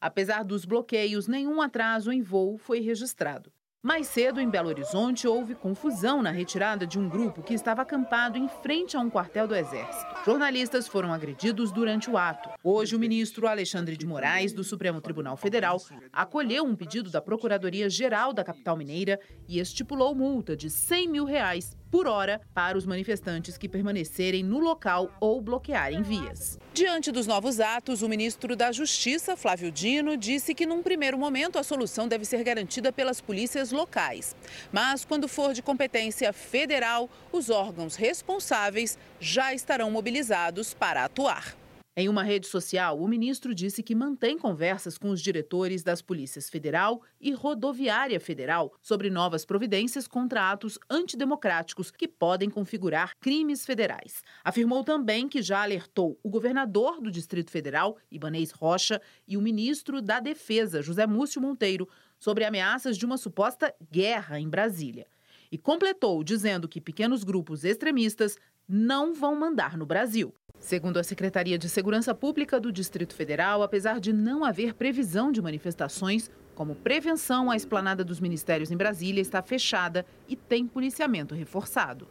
[0.00, 3.50] Apesar dos bloqueios, nenhum atraso em voo foi registrado.
[3.84, 8.38] Mais cedo, em Belo Horizonte, houve confusão na retirada de um grupo que estava acampado
[8.38, 10.24] em frente a um quartel do Exército.
[10.24, 12.48] Jornalistas foram agredidos durante o ato.
[12.64, 15.78] Hoje, o ministro Alexandre de Moraes, do Supremo Tribunal Federal,
[16.10, 21.76] acolheu um pedido da Procuradoria-Geral da capital mineira e estipulou multa de 100 mil reais
[21.94, 26.58] por hora para os manifestantes que permanecerem no local ou bloquearem vias.
[26.72, 31.56] Diante dos novos atos, o ministro da Justiça, Flávio Dino, disse que num primeiro momento
[31.56, 34.34] a solução deve ser garantida pelas polícias locais.
[34.72, 41.54] Mas quando for de competência federal, os órgãos responsáveis já estarão mobilizados para atuar.
[41.96, 46.50] Em uma rede social, o ministro disse que mantém conversas com os diretores das Polícias
[46.50, 54.24] Federal e Rodoviária Federal sobre novas providências contra atos antidemocráticos que podem configurar crimes federais.
[54.42, 60.02] Afirmou também que já alertou o governador do Distrito Federal, Ibanês Rocha, e o ministro
[60.02, 65.06] da Defesa, José Múcio Monteiro, sobre ameaças de uma suposta guerra em Brasília.
[65.48, 68.36] E completou dizendo que pequenos grupos extremistas
[68.68, 70.34] não vão mandar no Brasil.
[70.64, 75.42] Segundo a Secretaria de Segurança Pública do Distrito Federal, apesar de não haver previsão de
[75.42, 82.08] manifestações, como prevenção, a esplanada dos ministérios em Brasília está fechada e tem policiamento reforçado.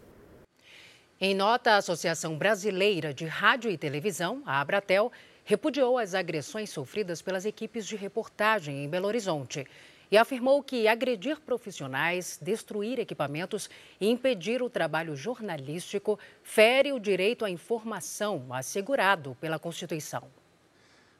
[1.20, 5.12] Em nota, a Associação Brasileira de Rádio e Televisão, a Abratel,
[5.44, 9.66] repudiou as agressões sofridas pelas equipes de reportagem em Belo Horizonte
[10.14, 13.68] e afirmou que agredir profissionais, destruir equipamentos
[14.00, 20.28] e impedir o trabalho jornalístico fere o direito à informação assegurado pela Constituição.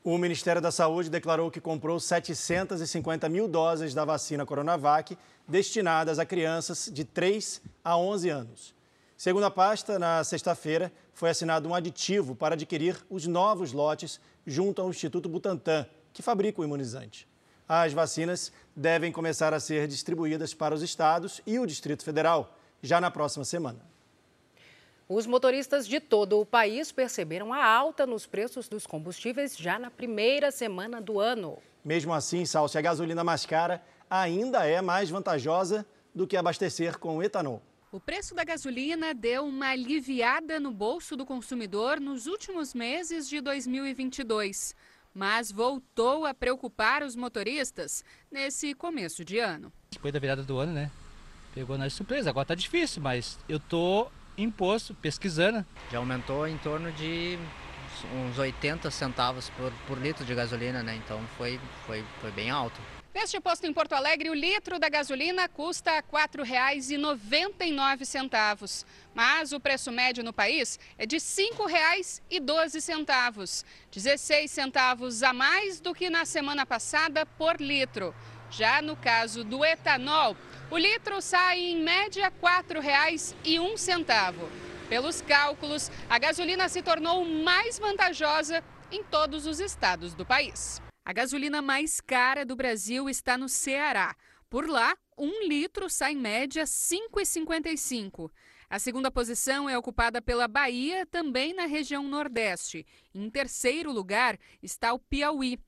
[0.04, 6.26] O Ministério da Saúde declarou que comprou 750 mil doses da vacina Coronavac destinadas a
[6.26, 8.76] crianças de 3 a 11 anos.
[9.18, 14.84] Segundo a pasta, na sexta-feira foi assinado um aditivo para adquirir os novos lotes junto
[14.84, 17.28] ao Instituto Butantan, que fabrica o imunizante.
[17.68, 23.00] As vacinas devem começar a ser distribuídas para os estados e o Distrito Federal já
[23.00, 23.80] na próxima semana.
[25.08, 29.92] Os motoristas de todo o país perceberam a alta nos preços dos combustíveis já na
[29.92, 31.58] primeira semana do ano.
[31.84, 37.22] Mesmo assim, Salsi, a gasolina mais cara ainda é mais vantajosa do que abastecer com
[37.22, 37.62] etanol.
[37.92, 43.40] O preço da gasolina deu uma aliviada no bolso do consumidor nos últimos meses de
[43.40, 44.76] 2022.
[45.14, 49.72] Mas voltou a preocupar os motoristas nesse começo de ano.
[49.92, 50.92] Depois da virada do ano, né?
[51.54, 52.30] Pegou nós de surpresa.
[52.30, 55.66] Agora tá difícil, mas eu tô imposto, pesquisando.
[55.92, 57.38] Já aumentou em torno de
[58.16, 60.96] uns 80 centavos por, por litro de gasolina, né?
[60.96, 62.80] Então foi, foi, foi bem alto.
[63.14, 68.86] Neste posto em Porto Alegre, o litro da gasolina custa R$ 4,99.
[69.14, 75.94] Mas o preço médio no país é de R$ 5,12, 16 centavos a mais do
[75.94, 78.16] que na semana passada por litro.
[78.50, 80.36] Já no caso do etanol,
[80.72, 84.34] o litro sai em média R$ 4,01.
[84.90, 90.82] Pelos cálculos, a gasolina se tornou mais vantajosa em todos os estados do país.
[91.06, 94.16] A gasolina mais cara do Brasil está no Ceará.
[94.50, 98.32] Por lá, um litro sai em média R$ 5,55.
[98.70, 102.86] A segunda posição é ocupada pela Bahia, também na região Nordeste.
[103.14, 105.60] Em terceiro lugar está o Piauí.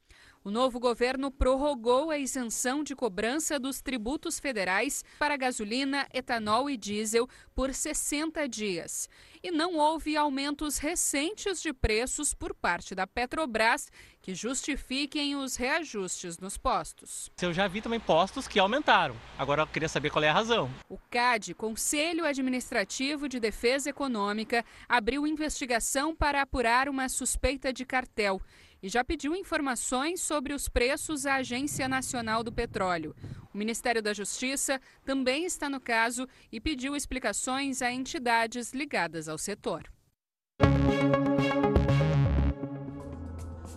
[0.41, 6.77] O novo governo prorrogou a isenção de cobrança dos tributos federais para gasolina, etanol e
[6.77, 9.09] diesel por 60 dias.
[9.45, 16.39] E não houve aumentos recentes de preços por parte da Petrobras que justifiquem os reajustes
[16.39, 17.29] nos postos.
[17.39, 19.15] Eu já vi também postos que aumentaram.
[19.37, 20.67] Agora eu queria saber qual é a razão.
[20.89, 28.41] O CAD, Conselho Administrativo de Defesa Econômica, abriu investigação para apurar uma suspeita de cartel
[28.85, 33.15] e já pediu informações sobre os preços à Agência Nacional do Petróleo.
[33.51, 39.39] O Ministério da Justiça também está no caso e pediu explicações a entidades ligadas ao
[39.39, 39.91] setor.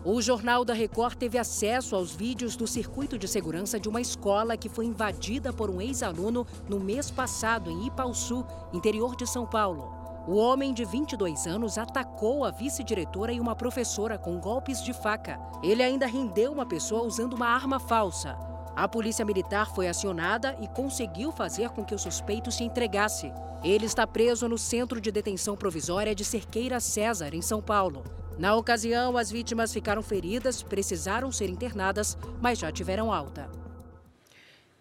[0.05, 4.59] O Jornal da Record teve acesso aos vídeos do circuito de segurança de uma escola
[4.59, 8.45] que foi invadida por um ex-aluno no mês passado em Ipauçu,
[8.75, 9.98] interior de São Paulo.
[10.29, 15.41] O homem de 22 anos atacou a vice-diretora e uma professora com golpes de faca.
[15.63, 18.37] Ele ainda rendeu uma pessoa usando uma arma falsa.
[18.77, 23.33] A polícia militar foi acionada e conseguiu fazer com que o suspeito se entregasse.
[23.65, 28.05] Ele está preso no Centro de Detenção Provisória de Cerqueira César, em São Paulo.
[28.39, 33.51] Na ocasião, as vítimas ficaram feridas, precisaram ser internadas, mas já tiveram alta.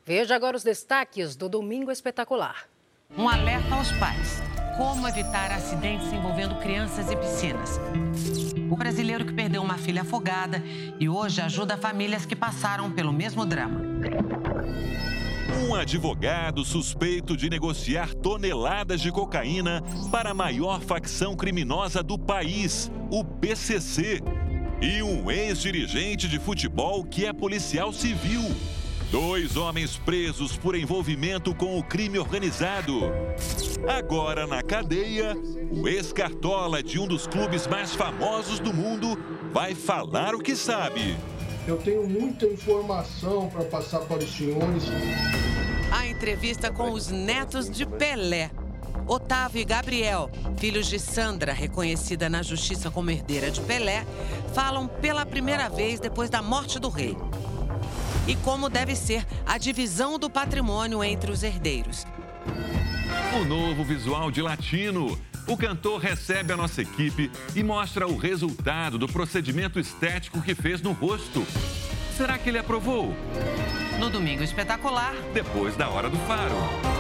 [0.04, 2.68] Veja agora os destaques do Domingo Espetacular.
[3.16, 4.42] Um alerta aos pais
[4.76, 7.80] como evitar acidentes envolvendo crianças e piscinas.
[8.70, 10.62] O brasileiro que perdeu uma filha afogada
[11.00, 13.82] e hoje ajuda famílias que passaram pelo mesmo drama.
[15.68, 22.92] Um advogado suspeito de negociar toneladas de cocaína para a maior facção criminosa do país,
[23.10, 24.22] o PCC.
[24.80, 28.44] E um ex-dirigente de futebol que é policial civil.
[29.12, 33.04] Dois homens presos por envolvimento com o crime organizado.
[33.88, 35.34] Agora na cadeia,
[35.72, 39.18] o ex-cartola de um dos clubes mais famosos do mundo
[39.54, 41.16] vai falar o que sabe.
[41.66, 44.84] Eu tenho muita informação para passar para os senhores.
[45.90, 48.52] A entrevista com os netos de Pelé.
[49.08, 54.06] Otávio e Gabriel, filhos de Sandra, reconhecida na justiça como herdeira de Pelé,
[54.54, 57.16] falam pela primeira vez depois da morte do rei
[58.28, 62.06] e como deve ser a divisão do patrimônio entre os herdeiros.
[63.40, 65.18] O novo visual de Latino.
[65.48, 70.82] O cantor recebe a nossa equipe e mostra o resultado do procedimento estético que fez
[70.82, 71.46] no rosto.
[72.18, 73.16] Será que ele aprovou?
[73.98, 75.14] No Domingo Espetacular.
[75.34, 76.97] Depois da Hora do Faro.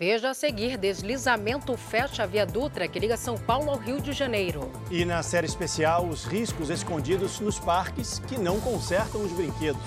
[0.00, 4.14] Veja a seguir: deslizamento fecha a Via Dutra que liga São Paulo ao Rio de
[4.14, 4.72] Janeiro.
[4.90, 9.82] E na série especial, os riscos escondidos nos parques que não consertam os brinquedos.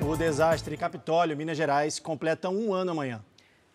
[0.00, 3.20] O desastre Capitólio, Minas Gerais, completa um ano amanhã.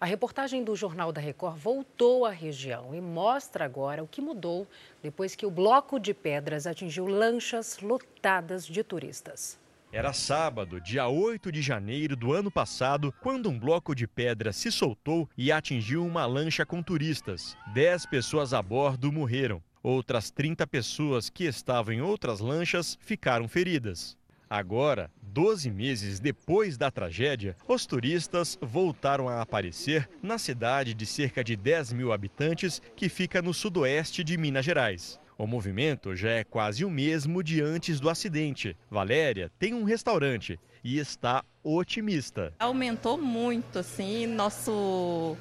[0.03, 4.67] A reportagem do Jornal da Record voltou à região e mostra agora o que mudou
[5.01, 9.57] depois que o bloco de pedras atingiu lanchas lotadas de turistas.
[9.93, 14.69] Era sábado, dia 8 de janeiro do ano passado, quando um bloco de pedra se
[14.73, 17.55] soltou e atingiu uma lancha com turistas.
[17.73, 19.63] Dez pessoas a bordo morreram.
[19.81, 24.17] Outras 30 pessoas que estavam em outras lanchas ficaram feridas.
[24.56, 31.43] Agora, 12 meses depois da tragédia, os turistas voltaram a aparecer na cidade de cerca
[31.43, 35.19] de 10 mil habitantes que fica no sudoeste de Minas Gerais.
[35.39, 38.77] O movimento já é quase o mesmo de antes do acidente.
[38.91, 42.54] Valéria tem um restaurante e está otimista.
[42.60, 45.35] Aumentou muito, assim, nosso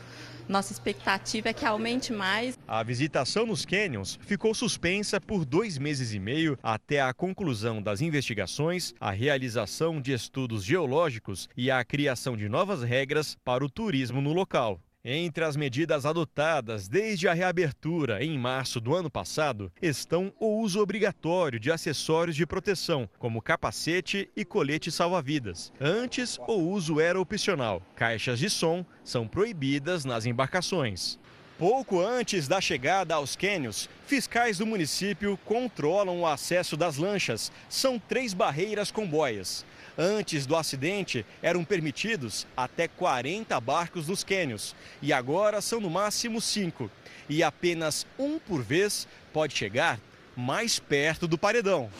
[0.48, 2.58] Nossa expectativa é que aumente mais.
[2.66, 8.00] A visitação nos cânions ficou suspensa por dois meses e meio até a conclusão das
[8.00, 14.20] investigações, a realização de estudos geológicos e a criação de novas regras para o turismo
[14.20, 14.80] no local.
[15.04, 20.80] Entre as medidas adotadas desde a reabertura em março do ano passado estão o uso
[20.80, 25.72] obrigatório de acessórios de proteção, como capacete e colete salva-vidas.
[25.80, 27.82] Antes, o uso era opcional.
[27.96, 31.18] Caixas de som são proibidas nas embarcações.
[31.58, 37.50] Pouco antes da chegada aos cânions, fiscais do município controlam o acesso das lanchas.
[37.68, 39.66] São três barreiras com boias.
[39.96, 46.40] Antes do acidente, eram permitidos até 40 barcos nos cânions e agora são no máximo
[46.40, 46.90] cinco.
[47.28, 50.00] E apenas um por vez pode chegar
[50.36, 51.90] mais perto do paredão.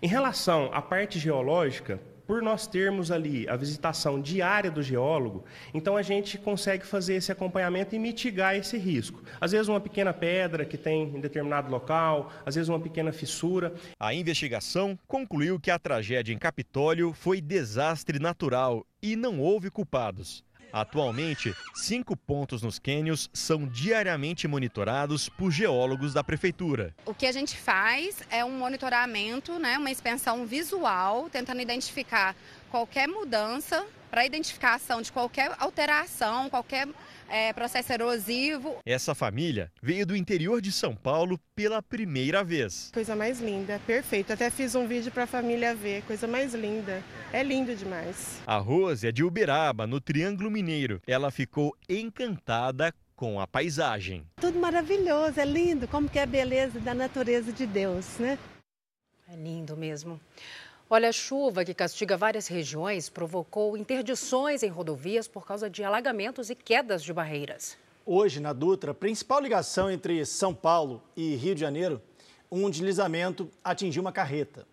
[0.00, 5.96] Em relação à parte geológica, por nós termos ali a visitação diária do geólogo, então
[5.96, 9.22] a gente consegue fazer esse acompanhamento e mitigar esse risco.
[9.40, 13.72] Às vezes uma pequena pedra que tem em determinado local, às vezes uma pequena fissura.
[13.98, 20.44] A investigação concluiu que a tragédia em Capitólio foi desastre natural e não houve culpados.
[20.72, 26.94] Atualmente, cinco pontos nos cânions são diariamente monitorados por geólogos da prefeitura.
[27.06, 32.36] O que a gente faz é um monitoramento, né, uma inspeção visual, tentando identificar
[32.70, 36.88] qualquer mudança para identificação de qualquer alteração, qualquer
[37.28, 38.78] é, processo erosivo.
[38.84, 42.90] Essa família veio do interior de São Paulo pela primeira vez.
[42.92, 44.32] Coisa mais linda, perfeito.
[44.32, 47.02] Até fiz um vídeo para a família ver, coisa mais linda.
[47.32, 48.40] É lindo demais.
[48.46, 51.00] A Rose é de Uberaba, no Triângulo Mineiro.
[51.06, 54.24] Ela ficou encantada com a paisagem.
[54.40, 58.38] Tudo maravilhoso, é lindo, como que é a beleza da natureza de Deus, né?
[59.30, 60.20] É lindo mesmo.
[60.90, 66.48] Olha, a chuva que castiga várias regiões provocou interdições em rodovias por causa de alagamentos
[66.48, 67.76] e quedas de barreiras.
[68.06, 72.00] Hoje, na Dutra, principal ligação entre São Paulo e Rio de Janeiro,
[72.50, 74.66] um deslizamento atingiu uma carreta.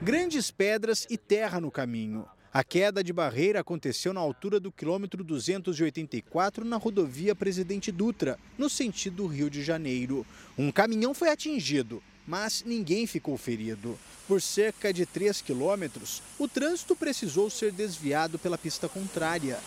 [0.00, 2.28] Grandes pedras e terra no caminho.
[2.52, 8.70] A queda de barreira aconteceu na altura do quilômetro 284 na rodovia Presidente Dutra, no
[8.70, 10.24] sentido Rio de Janeiro.
[10.56, 13.98] Um caminhão foi atingido, mas ninguém ficou ferido.
[14.28, 19.58] Por cerca de 3 quilômetros, o trânsito precisou ser desviado pela pista contrária.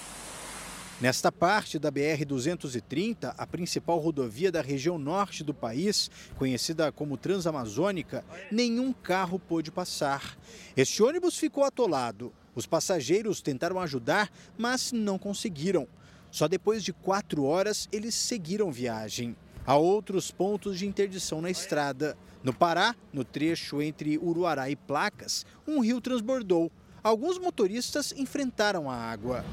[1.01, 8.24] Nesta parte da BR-230, a principal rodovia da região norte do país, conhecida como Transamazônica,
[8.49, 10.38] nenhum carro pôde passar.
[10.78, 12.32] Este ônibus ficou atolado.
[12.55, 15.86] Os passageiros tentaram ajudar, mas não conseguiram.
[16.32, 19.36] Só depois de quatro horas eles seguiram viagem.
[19.66, 22.18] Há outros pontos de interdição na estrada.
[22.44, 26.70] No Pará, no trecho entre Uruará e Placas, um rio transbordou.
[27.02, 29.46] Alguns motoristas enfrentaram a água.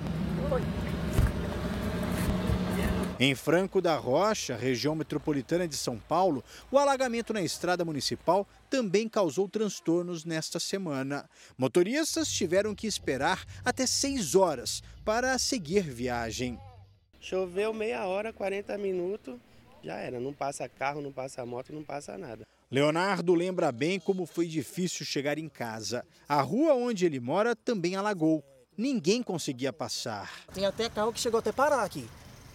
[3.20, 9.08] Em Franco da Rocha, região metropolitana de São Paulo, o alagamento na estrada municipal também
[9.08, 11.28] causou transtornos nesta semana.
[11.56, 16.58] Motoristas tiveram que esperar até seis horas para seguir viagem.
[17.20, 19.38] Choveu meia hora, 40 minutos,
[19.84, 20.18] já era.
[20.18, 22.44] Não passa carro, não passa moto, não passa nada.
[22.72, 26.06] Leonardo lembra bem como foi difícil chegar em casa.
[26.28, 28.44] A rua onde ele mora também alagou.
[28.78, 30.30] Ninguém conseguia passar.
[30.54, 32.08] Tem até carro que chegou até parar aqui,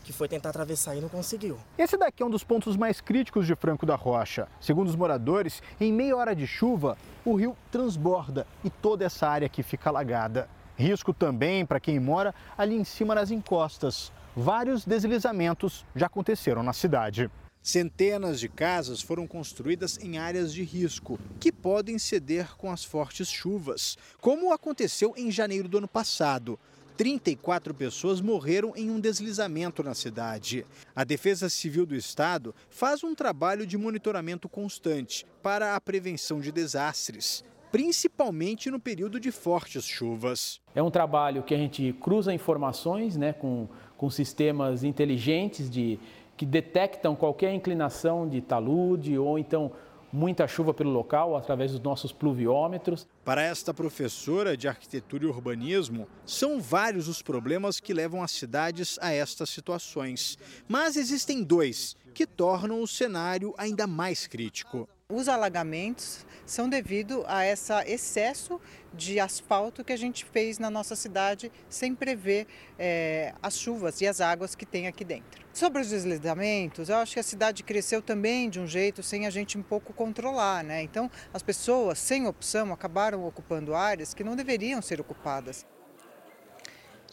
[0.05, 1.59] que foi tentar atravessar e não conseguiu.
[1.77, 4.47] Esse daqui é um dos pontos mais críticos de Franco da Rocha.
[4.61, 9.47] Segundo os moradores, em meia hora de chuva, o rio transborda e toda essa área
[9.47, 10.49] aqui fica alagada.
[10.77, 14.13] Risco também para quem mora ali em cima nas encostas.
[14.33, 17.29] Vários deslizamentos já aconteceram na cidade.
[17.65, 23.27] Centenas de casas foram construídas em áreas de risco, que podem ceder com as fortes
[23.27, 26.59] chuvas, como aconteceu em janeiro do ano passado.
[26.95, 30.63] 34 pessoas morreram em um deslizamento na cidade.
[30.95, 36.51] A Defesa Civil do Estado faz um trabalho de monitoramento constante para a prevenção de
[36.51, 40.61] desastres, principalmente no período de fortes chuvas.
[40.75, 45.99] É um trabalho que a gente cruza informações né, com, com sistemas inteligentes de
[46.37, 49.71] que detectam qualquer inclinação de talude ou então
[50.15, 53.07] muita chuva pelo local através dos nossos pluviômetros.
[53.23, 58.97] Para esta professora de arquitetura e urbanismo, são vários os problemas que levam as cidades
[59.01, 60.37] a estas situações.
[60.67, 64.87] Mas existem dois que tornam o cenário ainda mais crítico.
[65.13, 68.59] Os alagamentos são devido a esse excesso
[68.91, 72.47] de asfalto que a gente fez na nossa cidade sem prever
[72.79, 75.45] é, as chuvas e as águas que tem aqui dentro.
[75.53, 79.29] Sobre os deslizamentos, eu acho que a cidade cresceu também de um jeito sem a
[79.29, 80.81] gente um pouco controlar, né?
[80.81, 85.67] Então, as pessoas sem opção acabaram ocupando áreas que não deveriam ser ocupadas.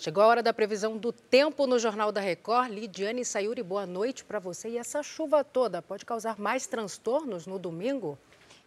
[0.02, 2.72] Chegou a hora da previsão do tempo no Jornal da Record.
[2.72, 4.70] Lidiane Sayuri, boa noite para você.
[4.70, 8.18] E essa chuva toda pode causar mais transtornos no domingo?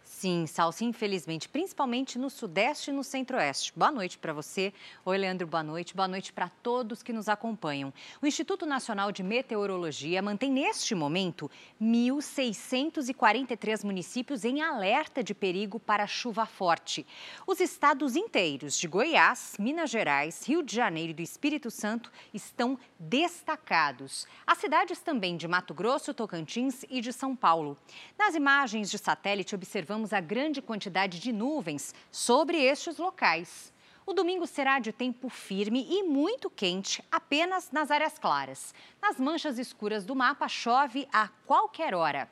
[0.06, 3.72] Sim, Salsi, infelizmente, principalmente no Sudeste e no Centro-Oeste.
[3.74, 4.72] Boa noite para você.
[5.04, 5.96] Oi, Leandro, boa noite.
[5.96, 7.92] Boa noite para todos que nos acompanham.
[8.22, 11.50] O Instituto Nacional de Meteorologia mantém neste momento
[11.82, 17.04] 1.643 municípios em alerta de perigo para chuva forte.
[17.44, 22.78] Os estados inteiros de Goiás, Minas Gerais, Rio de Janeiro e do Espírito Santo estão
[22.96, 24.24] destacados.
[24.46, 27.76] As cidades também de Mato Grosso, Tocantins e de São Paulo.
[28.16, 33.72] Nas imagens de satélite, observamos a grande quantidade de nuvens sobre estes locais.
[34.04, 38.72] O domingo será de tempo firme e muito quente, apenas nas áreas claras.
[39.02, 42.30] Nas manchas escuras do mapa, chove a qualquer hora.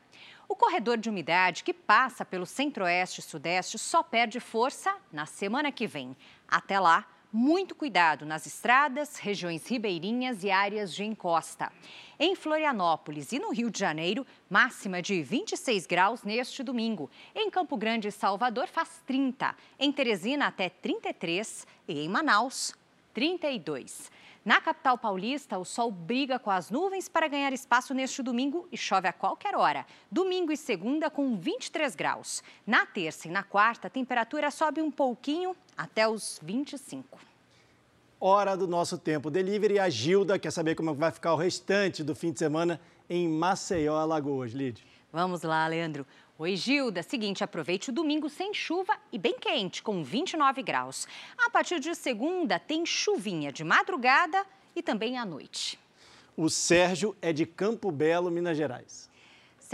[0.48, 5.72] O corredor de umidade que passa pelo centro-oeste e sudeste só perde força na semana
[5.72, 6.16] que vem.
[6.46, 11.72] Até lá, muito cuidado nas estradas, regiões ribeirinhas e áreas de encosta.
[12.16, 17.10] Em Florianópolis e no Rio de Janeiro, máxima de 26 graus neste domingo.
[17.34, 19.52] Em Campo Grande e Salvador faz 30.
[19.80, 22.72] Em Teresina até 33 e em Manaus
[23.12, 24.12] 32.
[24.44, 28.76] Na capital paulista, o sol briga com as nuvens para ganhar espaço neste domingo e
[28.76, 29.86] chove a qualquer hora.
[30.10, 32.42] Domingo e segunda com 23 graus.
[32.66, 37.18] Na terça e na quarta, a temperatura sobe um pouquinho até os 25.
[38.20, 39.78] Hora do nosso tempo delivery.
[39.78, 42.78] A Gilda quer saber como vai ficar o restante do fim de semana
[43.08, 44.52] em Maceió, Alagoas.
[44.52, 44.84] Lid.
[45.10, 46.06] Vamos lá, Leandro.
[46.36, 47.00] Oi, Gilda.
[47.00, 51.06] Seguinte, aproveite o domingo sem chuva e bem quente, com 29 graus.
[51.38, 55.78] A partir de segunda, tem chuvinha de madrugada e também à noite.
[56.36, 59.08] O Sérgio é de Campo Belo, Minas Gerais.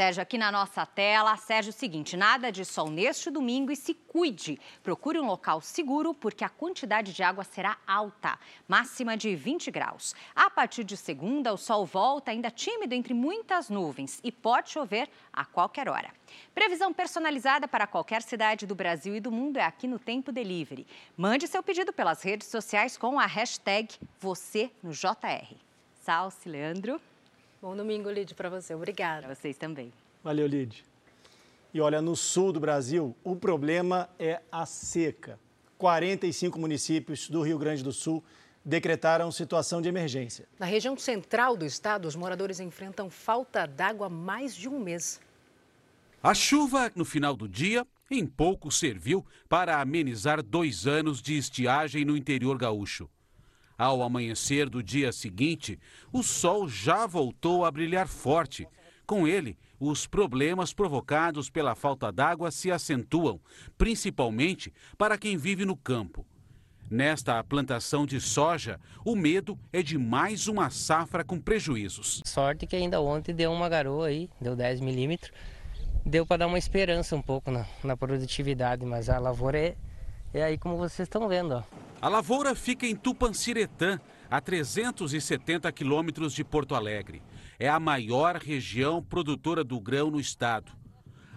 [0.01, 4.59] Sérgio, aqui na nossa tela, Sérgio, seguinte, nada de sol neste domingo e se cuide.
[4.83, 10.15] Procure um local seguro porque a quantidade de água será alta, máxima de 20 graus.
[10.35, 15.07] A partir de segunda, o sol volta ainda tímido entre muitas nuvens e pode chover
[15.31, 16.11] a qualquer hora.
[16.55, 20.87] Previsão personalizada para qualquer cidade do Brasil e do mundo é aqui no Tempo Delivery.
[21.15, 25.55] Mande seu pedido pelas redes sociais com a hashtag você no JR.
[25.93, 26.99] Salce, Leandro.
[27.63, 28.75] Bom domingo, Lid, para você.
[28.75, 29.27] Obrigada.
[29.27, 29.93] Para vocês também.
[30.25, 30.83] Valeu, Lid.
[31.75, 35.39] E olha, no sul do Brasil, o problema é a seca.
[35.77, 38.25] 45 municípios do Rio Grande do Sul
[38.65, 40.49] decretaram situação de emergência.
[40.59, 45.21] Na região central do estado, os moradores enfrentam falta d'água há mais de um mês.
[46.23, 52.05] A chuva no final do dia em pouco serviu para amenizar dois anos de estiagem
[52.05, 53.09] no interior gaúcho.
[53.81, 55.79] Ao amanhecer do dia seguinte,
[56.13, 58.69] o sol já voltou a brilhar forte.
[59.07, 63.41] Com ele, os problemas provocados pela falta d'água se acentuam,
[63.79, 66.27] principalmente para quem vive no campo.
[66.91, 72.21] Nesta plantação de soja, o medo é de mais uma safra com prejuízos.
[72.27, 75.33] Sorte que ainda ontem deu uma garoa aí, deu 10 milímetros.
[76.05, 79.75] Deu para dar uma esperança um pouco na, na produtividade, mas a lavoura é,
[80.35, 81.55] é aí como vocês estão vendo.
[81.55, 81.90] Ó.
[82.01, 87.23] A lavoura fica em Tupanciretã, a 370 quilômetros de Porto Alegre.
[87.59, 90.73] É a maior região produtora do grão no estado.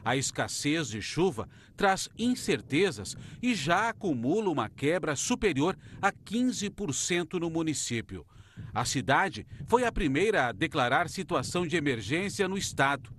[0.06, 7.50] A escassez de chuva traz incertezas e já acumula uma quebra superior a 15% no
[7.50, 8.26] município.
[8.74, 13.14] A cidade foi a primeira a declarar situação de emergência no estado.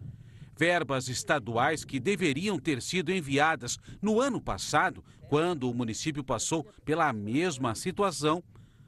[0.56, 7.12] Verbas estaduais que deveriam ter sido enviadas no ano passado, quando o município passou pela
[7.12, 8.42] mesma situação,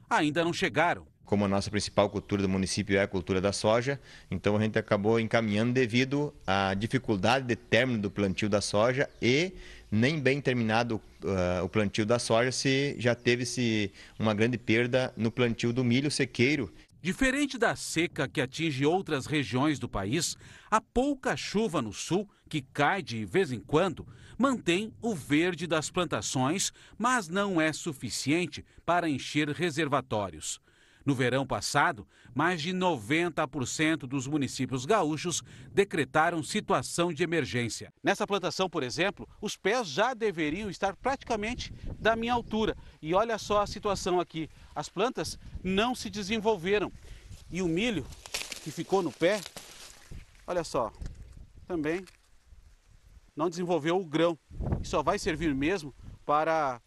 [0.09, 1.05] ainda não chegaram.
[1.25, 3.99] Como a nossa principal cultura do município é a cultura da soja,
[4.31, 9.51] então a gente acabou encaminhando devido à dificuldade de término do plantio da soja e
[9.91, 15.29] nem bem terminado uh, o plantio da soja se já teve-se uma grande perda no
[15.29, 16.71] plantio do milho sequeiro.
[17.01, 20.35] Diferente da seca que atinge outras regiões do país,
[20.69, 25.91] a pouca chuva no sul, que cai de vez em quando, mantém o verde das
[25.91, 30.59] plantações, mas não é suficiente para encher reservatórios.
[31.07, 35.41] No verão passado, mais de 90% dos municípios gaúchos
[35.73, 37.93] decretaram situação de emergência.
[38.03, 42.75] Nessa plantação, por exemplo, os pés já deveriam estar praticamente da minha altura.
[43.01, 46.91] E olha só a situação aqui: as plantas não se desenvolveram.
[47.49, 48.05] E o milho
[48.63, 49.41] que ficou no pé,
[50.45, 50.93] olha só,
[51.67, 52.05] também
[53.35, 54.37] não desenvolveu o grão.
[54.79, 56.79] E só vai servir mesmo para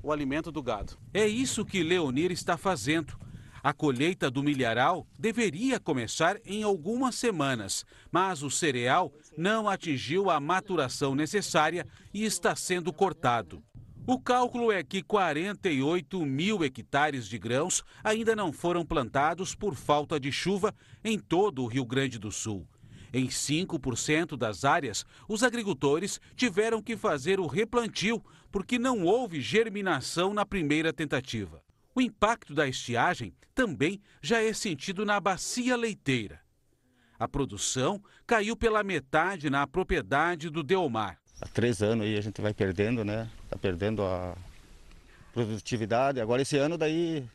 [0.00, 0.96] o alimento do gado.
[1.12, 3.18] É isso que Leonir está fazendo
[3.60, 10.38] a colheita do milharal deveria começar em algumas semanas, mas o cereal não atingiu a
[10.38, 13.60] maturação necessária e está sendo cortado.
[14.08, 20.20] O cálculo é que 48 mil hectares de grãos ainda não foram plantados por falta
[20.20, 22.68] de chuva em todo o Rio Grande do Sul.
[23.12, 30.32] Em 5% das áreas, os agricultores tiveram que fazer o replantio porque não houve germinação
[30.32, 31.60] na primeira tentativa.
[31.92, 36.40] O impacto da estiagem também já é sentido na bacia leiteira.
[37.18, 42.40] A produção caiu pela metade na propriedade do Delmar há três anos aí a gente
[42.40, 43.28] vai perdendo, né?
[43.48, 44.36] Tá perdendo a
[45.32, 46.20] produtividade.
[46.20, 47.28] Agora esse ano daí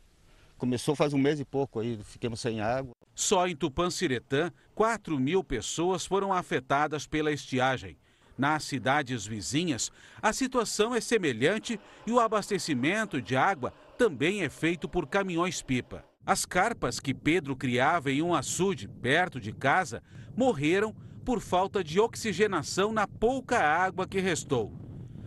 [0.57, 2.93] começou faz um mês e pouco aí, ficamos sem água.
[3.13, 7.97] Só em Tupanciretã, 4 mil pessoas foram afetadas pela estiagem.
[8.37, 9.91] Nas cidades vizinhas,
[10.21, 16.03] a situação é semelhante e o abastecimento de água também é feito por caminhões-pipa.
[16.25, 20.01] As carpas que Pedro criava em um açude perto de casa
[20.35, 24.71] morreram por falta de oxigenação na pouca água que restou.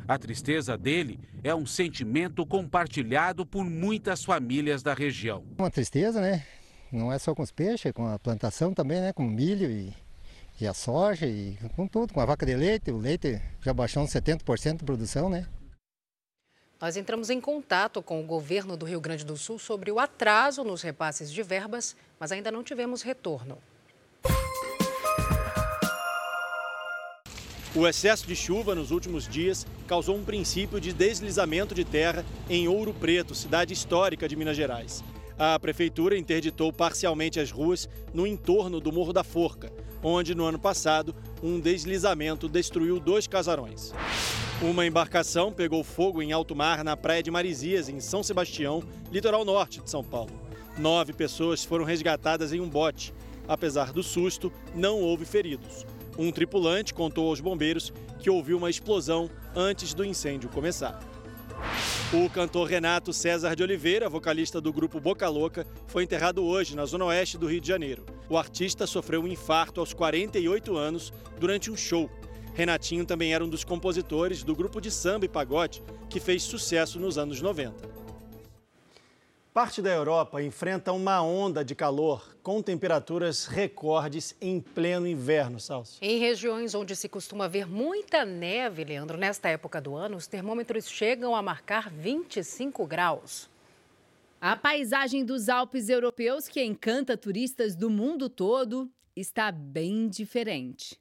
[0.07, 5.45] A tristeza dele é um sentimento compartilhado por muitas famílias da região.
[5.59, 6.45] Uma tristeza, né?
[6.93, 9.13] Não é só com os peixes, é com a plantação também, né?
[9.13, 9.95] Com o milho e,
[10.61, 12.91] e a soja e com tudo, com a vaca de leite.
[12.91, 15.47] O leite já baixou uns 70% de produção, né?
[16.81, 20.63] Nós entramos em contato com o governo do Rio Grande do Sul sobre o atraso
[20.63, 23.59] nos repasses de verbas, mas ainda não tivemos retorno.
[27.77, 32.69] O excesso de chuva nos últimos dias causou um princípio de deslizamento de terra em
[32.69, 35.03] Ouro Preto, cidade histórica de Minas Gerais.
[35.37, 39.73] A prefeitura interditou parcialmente as ruas no entorno do Morro da Forca,
[40.05, 41.13] onde no ano passado
[41.43, 43.93] um deslizamento destruiu dois casarões.
[44.63, 49.45] Uma embarcação pegou fogo em alto mar na praia de Marizias, em São Sebastião, litoral
[49.45, 50.31] norte de São Paulo.
[50.79, 53.13] Nove pessoas foram resgatadas em um bote.
[53.49, 55.85] Apesar do susto, não houve feridos.
[56.17, 61.01] Um tripulante contou aos bombeiros que ouviu uma explosão antes do incêndio começar.
[62.13, 66.85] O cantor Renato César de Oliveira, vocalista do grupo Boca Louca, foi enterrado hoje na
[66.85, 68.05] zona oeste do Rio de Janeiro.
[68.29, 72.09] O artista sofreu um infarto aos 48 anos durante um show.
[72.55, 77.01] Renatinho também era um dos compositores do grupo de samba e pagode que fez sucesso
[77.01, 78.04] nos anos 90.
[79.55, 85.97] Parte da Europa enfrenta uma onda de calor com temperaturas recordes em pleno inverno, Salso.
[86.03, 90.89] Em regiões onde se costuma ver muita neve, Leandro, nesta época do ano, os termômetros
[90.89, 93.49] chegam a marcar 25 graus.
[94.41, 100.99] A paisagem dos Alpes europeus, que encanta turistas do mundo todo, está bem diferente.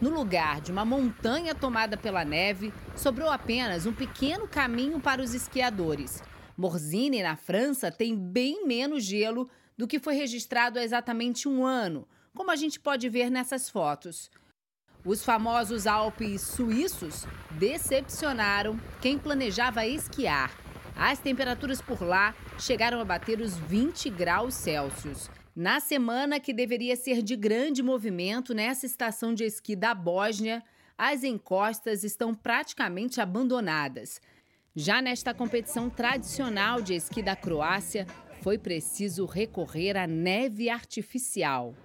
[0.00, 5.34] No lugar de uma montanha tomada pela neve, sobrou apenas um pequeno caminho para os
[5.34, 6.22] esquiadores.
[6.56, 12.06] Morzine, na França, tem bem menos gelo do que foi registrado há exatamente um ano,
[12.34, 14.30] como a gente pode ver nessas fotos.
[15.04, 17.26] Os famosos Alpes suíços
[17.58, 20.56] decepcionaram quem planejava esquiar.
[20.96, 25.28] As temperaturas por lá chegaram a bater os 20 graus Celsius.
[25.54, 30.62] Na semana que deveria ser de grande movimento nessa estação de esqui da Bósnia,
[30.96, 34.20] as encostas estão praticamente abandonadas.
[34.76, 38.08] Já nesta competição tradicional de esqui da Croácia,
[38.42, 41.76] foi preciso recorrer à neve artificial.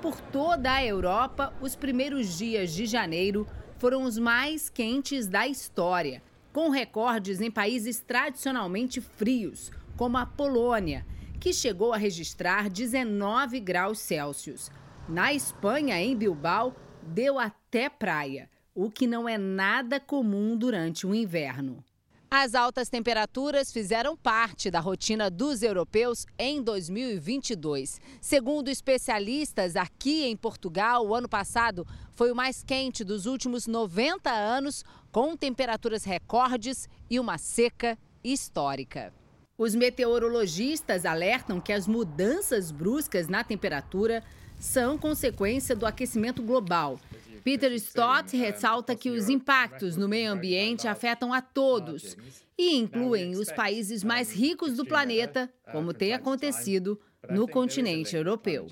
[0.00, 3.46] Por toda a Europa, os primeiros dias de janeiro
[3.76, 11.04] foram os mais quentes da história, com recordes em países tradicionalmente frios, como a Polônia,
[11.38, 14.70] que chegou a registrar 19 graus Celsius.
[15.06, 21.14] Na Espanha, em Bilbao, deu até praia, o que não é nada comum durante o
[21.14, 21.84] inverno.
[22.30, 27.98] As altas temperaturas fizeram parte da rotina dos europeus em 2022.
[28.20, 34.30] Segundo especialistas, aqui em Portugal, o ano passado foi o mais quente dos últimos 90
[34.30, 39.10] anos, com temperaturas recordes e uma seca histórica.
[39.56, 44.22] Os meteorologistas alertam que as mudanças bruscas na temperatura
[44.60, 47.00] são consequência do aquecimento global
[47.48, 52.14] Peter Stott ressalta que os impactos no meio ambiente afetam a todos
[52.58, 58.66] e incluem os países mais ricos do planeta, como tem acontecido no continente europeu.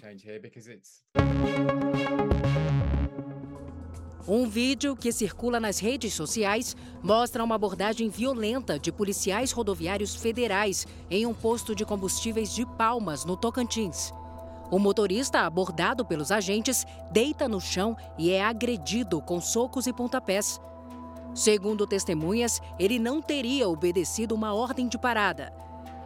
[4.28, 10.86] Um vídeo que circula nas redes sociais mostra uma abordagem violenta de policiais rodoviários federais
[11.08, 14.12] em um posto de combustíveis de Palmas, no Tocantins.
[14.70, 20.60] O motorista, abordado pelos agentes, deita no chão e é agredido com socos e pontapés.
[21.34, 25.52] Segundo testemunhas, ele não teria obedecido uma ordem de parada.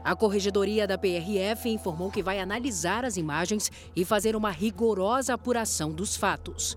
[0.03, 5.93] A corregedoria da PRF informou que vai analisar as imagens e fazer uma rigorosa apuração
[5.93, 6.77] dos fatos.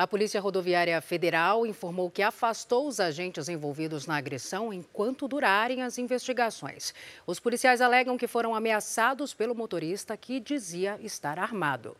[0.00, 5.98] A Polícia Rodoviária Federal informou que afastou os agentes envolvidos na agressão enquanto durarem as
[5.98, 6.94] investigações.
[7.26, 11.94] Os policiais alegam que foram ameaçados pelo motorista que dizia estar armado.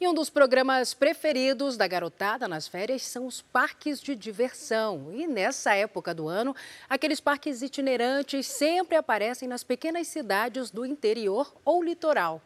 [0.00, 5.10] E um dos programas preferidos da garotada nas férias são os parques de diversão.
[5.12, 6.54] E nessa época do ano,
[6.88, 12.40] aqueles parques itinerantes sempre aparecem nas pequenas cidades do interior ou litoral.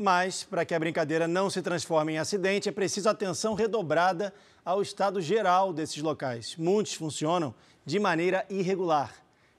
[0.00, 4.32] Mas, para que a brincadeira não se transforme em acidente, é preciso atenção redobrada
[4.64, 6.54] ao estado geral desses locais.
[6.56, 7.52] Muitos funcionam
[7.84, 9.12] de maneira irregular.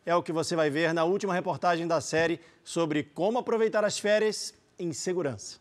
[0.06, 4.00] É o que você vai ver na última reportagem da série sobre como aproveitar as
[4.00, 5.60] férias em segurança.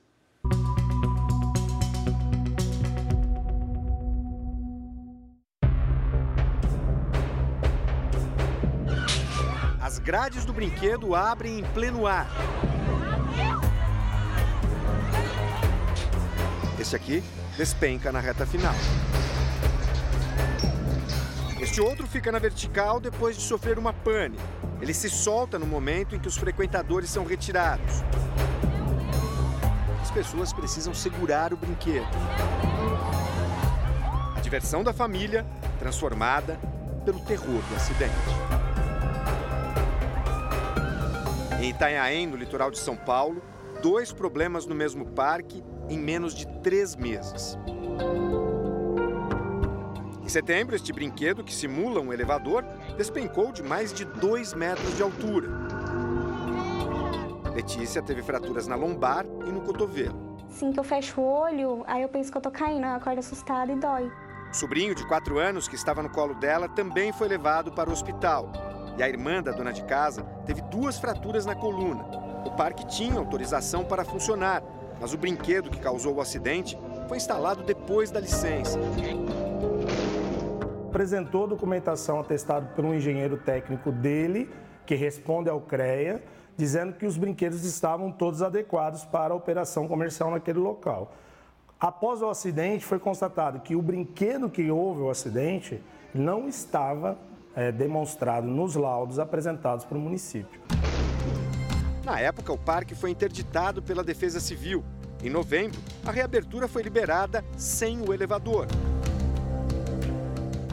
[9.80, 12.30] As grades do brinquedo abrem em pleno ar.
[16.78, 17.24] Este aqui
[17.56, 18.74] despenca na reta final.
[21.60, 24.38] Este outro fica na vertical depois de sofrer uma pane.
[24.80, 28.04] Ele se solta no momento em que os frequentadores são retirados.
[30.00, 32.06] As pessoas precisam segurar o brinquedo.
[34.36, 35.44] A diversão da família
[35.80, 36.60] transformada
[37.04, 38.14] pelo terror do acidente.
[41.60, 43.42] Em Itanhaém, no litoral de São Paulo,
[43.82, 47.58] dois problemas no mesmo parque em menos de três meses.
[50.22, 52.62] Em setembro, este brinquedo, que simula um elevador,
[52.96, 55.48] despencou de mais de dois metros de altura.
[57.54, 60.36] Letícia teve fraturas na lombar e no cotovelo.
[60.50, 63.18] Assim que eu fecho o olho, aí eu penso que eu tô caindo, eu acordo
[63.20, 64.12] assustada e dói.
[64.50, 67.92] O sobrinho de quatro anos, que estava no colo dela, também foi levado para o
[67.92, 68.52] hospital.
[68.96, 72.04] E a irmã da dona de casa teve duas fraturas na coluna.
[72.44, 74.62] O parque tinha autorização para funcionar,
[75.00, 78.78] mas o brinquedo que causou o acidente foi instalado depois da licença.
[80.88, 84.50] Apresentou documentação atestada por um engenheiro técnico dele,
[84.86, 86.22] que responde ao CREA,
[86.56, 91.12] dizendo que os brinquedos estavam todos adequados para a operação comercial naquele local.
[91.78, 95.80] Após o acidente, foi constatado que o brinquedo que houve o acidente
[96.12, 97.16] não estava
[97.54, 100.60] é, demonstrado nos laudos apresentados para o município.
[102.08, 104.82] Na época, o parque foi interditado pela Defesa Civil.
[105.22, 108.66] Em novembro, a reabertura foi liberada sem o elevador.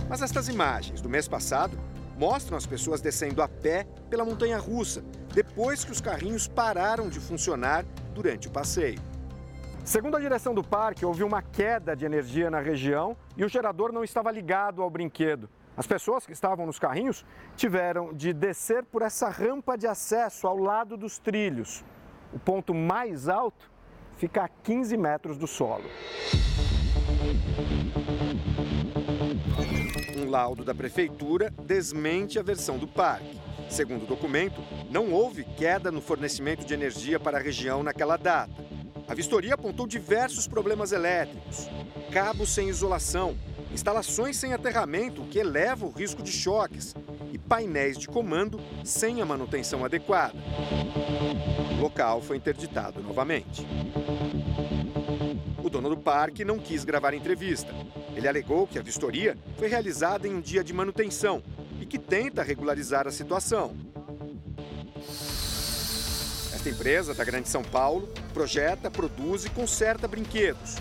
[0.08, 1.78] Mas estas imagens do mês passado
[2.18, 7.20] mostram as pessoas descendo a pé pela montanha russa, depois que os carrinhos pararam de
[7.20, 7.84] funcionar
[8.14, 9.02] durante o passeio.
[9.84, 13.92] Segundo a direção do parque, houve uma queda de energia na região e o gerador
[13.92, 15.50] não estava ligado ao brinquedo.
[15.78, 17.26] As pessoas que estavam nos carrinhos
[17.58, 21.84] tiveram de descer por essa rampa de acesso ao lado dos trilhos.
[22.32, 23.70] O ponto mais alto
[24.16, 25.84] fica a 15 metros do solo.
[30.18, 33.40] Um laudo da prefeitura desmente a versão do parque.
[33.70, 38.64] Segundo o documento, não houve queda no fornecimento de energia para a região naquela data.
[39.08, 41.68] A vistoria apontou diversos problemas elétricos,
[42.12, 43.38] cabos sem isolação,
[43.72, 46.96] instalações sem aterramento, que eleva o risco de choques,
[47.32, 50.36] e painéis de comando sem a manutenção adequada.
[51.78, 53.66] O local foi interditado novamente.
[55.64, 57.74] O dono do parque não quis gravar entrevista.
[58.16, 61.44] Ele alegou que a vistoria foi realizada em um dia de manutenção
[61.80, 63.76] e que tenta regularizar a situação.
[66.54, 70.78] Esta empresa da Grande São Paulo projeta, produz e conserta brinquedos.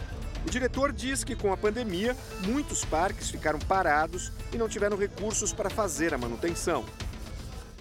[0.46, 2.16] O diretor diz que com a pandemia,
[2.46, 6.84] muitos parques ficaram parados e não tiveram recursos para fazer a manutenção.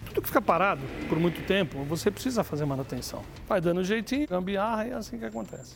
[0.07, 3.24] Tudo que fica parado por muito tempo, você precisa fazer manutenção.
[3.47, 5.76] Vai dando jeitinho, gambiarra e é assim que acontece.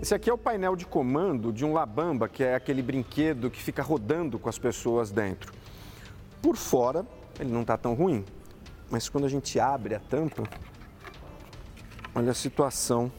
[0.00, 3.62] Esse aqui é o painel de comando de um Labamba, que é aquele brinquedo que
[3.62, 5.52] fica rodando com as pessoas dentro.
[6.40, 7.04] Por fora,
[7.38, 8.24] ele não está tão ruim,
[8.90, 10.42] mas quando a gente abre a tampa,
[12.14, 13.12] olha a situação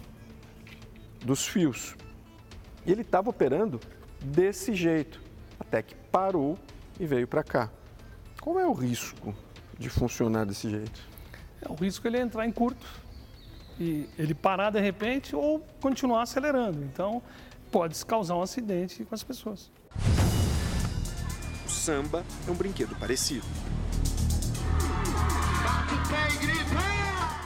[1.24, 1.96] dos fios.
[2.86, 3.80] E ele estava operando
[4.20, 5.22] desse jeito,
[5.60, 6.58] até que parou
[7.00, 7.70] e veio para cá.
[8.40, 9.36] Qual é o risco
[9.78, 11.02] de funcionar desse jeito?
[11.62, 12.86] É, o risco é ele entrar em curto
[13.80, 16.84] e ele parar de repente ou continuar acelerando.
[16.84, 17.22] Então,
[17.72, 19.72] pode causar um acidente com as pessoas.
[21.66, 23.46] O samba é um brinquedo parecido.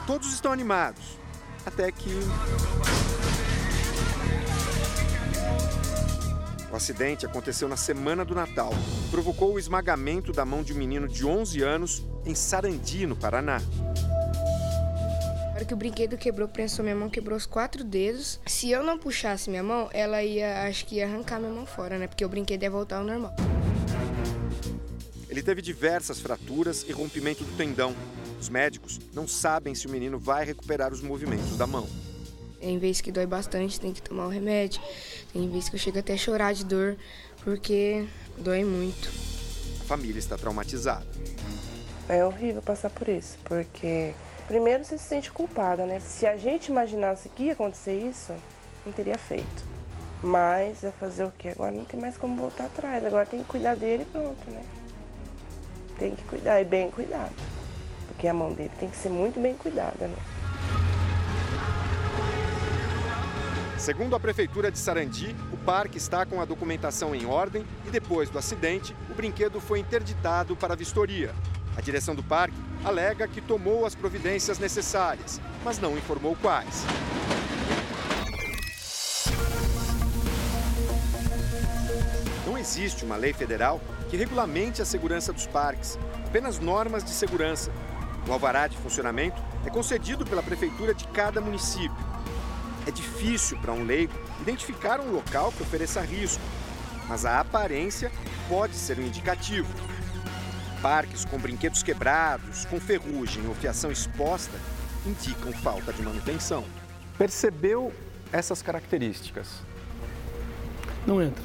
[0.08, 1.18] Todos estão animados,
[1.66, 2.10] até que
[6.76, 8.74] O acidente aconteceu na semana do Natal
[9.10, 13.62] provocou o esmagamento da mão de um menino de 11 anos em Sarandi, no Paraná.
[15.66, 18.42] que o brinquedo quebrou, prensou minha mão, quebrou os quatro dedos.
[18.46, 21.98] Se eu não puxasse minha mão, ela ia, acho que ia arrancar minha mão fora,
[21.98, 22.08] né?
[22.08, 23.34] Porque o brinquedo ia voltar ao normal.
[25.30, 27.96] Ele teve diversas fraturas e rompimento do tendão.
[28.38, 31.88] Os médicos não sabem se o menino vai recuperar os movimentos da mão.
[32.62, 34.82] Em vez que dói bastante, tem que tomar o remédio.
[35.36, 36.96] Tem vezes que eu chego até a chorar de dor,
[37.44, 38.08] porque
[38.38, 39.10] dói muito.
[39.82, 41.06] A família está traumatizada.
[42.08, 44.14] É horrível passar por isso, porque
[44.48, 46.00] primeiro você se sente culpada, né?
[46.00, 48.32] Se a gente imaginasse que ia acontecer isso,
[48.86, 49.66] não teria feito.
[50.24, 51.50] Mas é fazer o quê?
[51.50, 54.64] Agora não tem mais como voltar atrás, agora tem que cuidar dele e pronto, né?
[56.00, 57.36] Tem que cuidar e bem cuidado.
[58.08, 60.16] Porque a mão dele tem que ser muito bem cuidada, né?
[63.86, 68.32] Segundo a Prefeitura de Sarandi, o parque está com a documentação em ordem e depois
[68.32, 71.36] do acidente, o brinquedo foi interditado para vistoria.
[71.78, 76.84] A direção do parque alega que tomou as providências necessárias, mas não informou quais.
[82.44, 83.80] Não existe uma lei federal
[84.10, 87.72] que regulamente a segurança dos parques, apenas normas de segurança.
[88.28, 92.15] O alvará de funcionamento é concedido pela prefeitura de cada município.
[92.88, 96.44] É difícil para um leigo identificar um local que ofereça risco,
[97.08, 98.12] mas a aparência
[98.48, 99.74] pode ser um indicativo.
[100.82, 104.60] Parques com brinquedos quebrados, com ferrugem ou fiação exposta
[105.06, 106.64] indicam falta de manutenção.
[107.18, 107.94] Percebeu
[108.32, 109.62] essas características?
[111.06, 111.44] Não entra.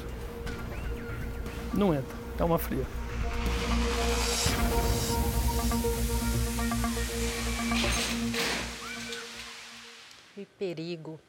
[1.73, 2.15] Não entra.
[2.39, 2.85] É uma fria.
[10.33, 11.19] Que perigo.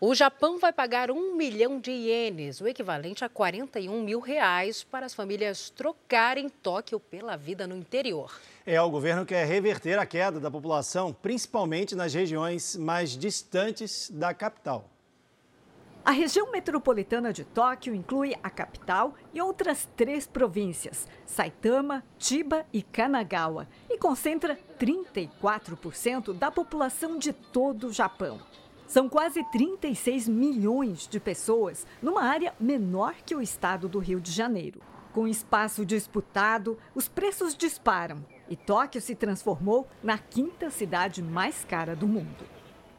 [0.00, 5.06] O Japão vai pagar um milhão de ienes, o equivalente a 41 mil reais, para
[5.06, 8.40] as famílias trocarem Tóquio pela vida no interior.
[8.66, 14.34] É, o governo quer reverter a queda da população, principalmente nas regiões mais distantes da
[14.34, 14.90] capital.
[16.04, 22.82] A região metropolitana de Tóquio inclui a capital e outras três províncias, Saitama, Chiba e
[22.82, 28.40] Kanagawa, e concentra 34% da população de todo o Japão.
[28.86, 34.30] São quase 36 milhões de pessoas numa área menor que o estado do Rio de
[34.30, 34.80] Janeiro.
[35.12, 41.96] Com espaço disputado, os preços disparam e Tóquio se transformou na quinta cidade mais cara
[41.96, 42.44] do mundo.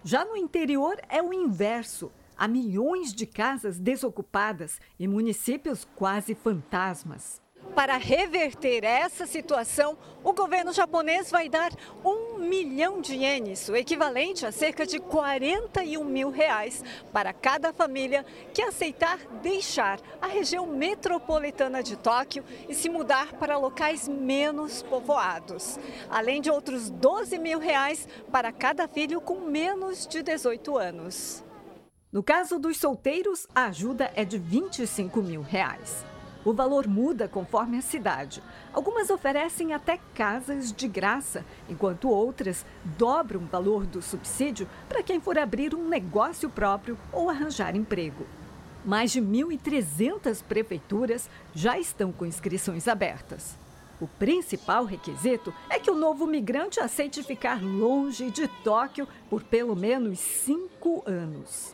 [0.04, 2.12] Já no interior é o inverso.
[2.38, 7.45] Há milhões de casas desocupadas e municípios quase fantasmas.
[7.74, 11.72] Para reverter essa situação, o governo japonês vai dar
[12.04, 18.26] um milhão de ienes, o equivalente a cerca de 41 mil reais, para cada família
[18.54, 25.78] que aceitar deixar a região metropolitana de Tóquio e se mudar para locais menos povoados.
[26.10, 31.44] Além de outros 12 mil reais para cada filho com menos de 18 anos.
[32.12, 36.06] No caso dos solteiros, a ajuda é de 25 mil reais.
[36.46, 38.42] O valor muda conforme a cidade.
[38.72, 42.64] Algumas oferecem até casas de graça, enquanto outras
[42.98, 48.28] dobram o valor do subsídio para quem for abrir um negócio próprio ou arranjar emprego.
[48.86, 53.58] Mais de 1.300 prefeituras já estão com inscrições abertas.
[54.00, 59.76] O principal requisito é que o novo migrante aceite ficar longe de Tóquio por pelo
[59.76, 61.74] menos cinco anos.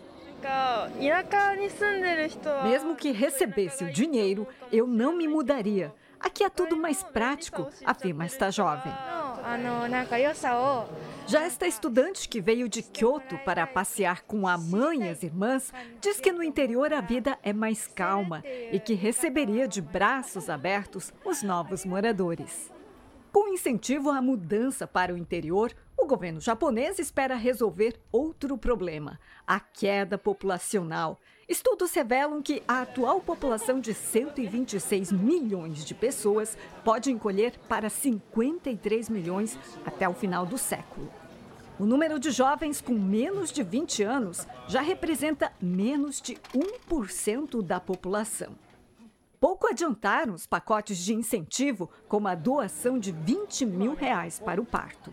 [2.63, 5.93] Mesmo que recebesse o dinheiro, eu não me mudaria.
[6.19, 8.93] Aqui é tudo mais prático, afirma esta jovem.
[11.27, 15.73] Já esta estudante que veio de Kyoto para passear com a mãe e as irmãs
[15.99, 21.11] diz que no interior a vida é mais calma e que receberia de braços abertos
[21.25, 22.71] os novos moradores.
[23.31, 29.17] Com incentivo à mudança para o interior, o governo japonês espera resolver outro problema:
[29.47, 31.17] a queda populacional.
[31.47, 39.07] Estudos revelam que a atual população de 126 milhões de pessoas pode encolher para 53
[39.07, 41.09] milhões até o final do século.
[41.79, 47.79] O número de jovens com menos de 20 anos já representa menos de 1% da
[47.79, 48.51] população.
[49.41, 54.65] Pouco adiantaram os pacotes de incentivo, como a doação de 20 mil reais para o
[54.65, 55.11] parto.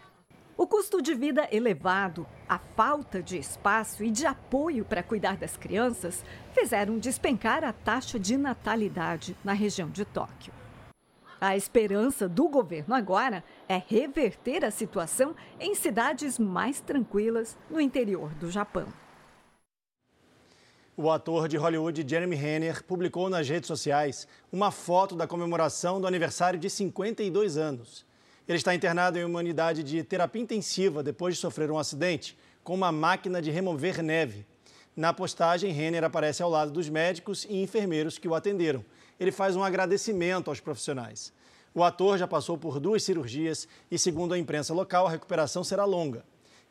[0.55, 5.57] O custo de vida elevado, a falta de espaço e de apoio para cuidar das
[5.57, 6.23] crianças
[6.53, 10.53] fizeram despencar a taxa de natalidade na região de Tóquio.
[11.41, 18.35] A esperança do governo agora é reverter a situação em cidades mais tranquilas no interior
[18.35, 18.89] do Japão.
[21.01, 26.09] O ator de Hollywood Jeremy Renner publicou nas redes sociais uma foto da comemoração do
[26.09, 28.05] aniversário de 52 anos.
[28.49, 32.75] Ele está internado em uma unidade de terapia intensiva depois de sofrer um acidente com
[32.75, 34.45] uma máquina de remover neve.
[34.97, 38.85] Na postagem, Renner aparece ao lado dos médicos e enfermeiros que o atenderam.
[39.21, 41.33] Ele faz um agradecimento aos profissionais.
[41.73, 45.85] O ator já passou por duas cirurgias e, segundo a imprensa local, a recuperação será
[45.85, 46.25] longa.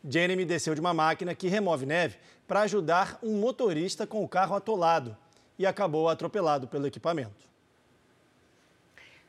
[0.09, 4.55] Jeremy desceu de uma máquina que remove neve para ajudar um motorista com o carro
[4.55, 5.17] atolado
[5.59, 7.45] e acabou atropelado pelo equipamento.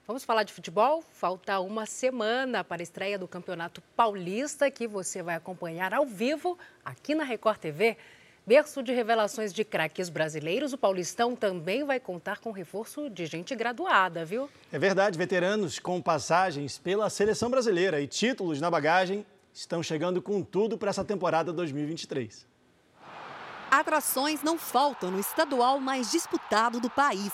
[0.06, 1.02] Vamos falar de futebol?
[1.12, 6.56] Falta uma semana para a estreia do Campeonato Paulista, que você vai acompanhar ao vivo
[6.84, 7.96] aqui na Record TV.
[8.46, 13.54] Berço de revelações de craques brasileiros, o Paulistão também vai contar com reforço de gente
[13.54, 14.48] graduada, viu?
[14.72, 19.26] É verdade, veteranos com passagens pela seleção brasileira e títulos na bagagem
[19.58, 22.46] estão chegando com tudo para essa temporada 2023.
[23.68, 27.32] Atrações não faltam no estadual mais disputado do país.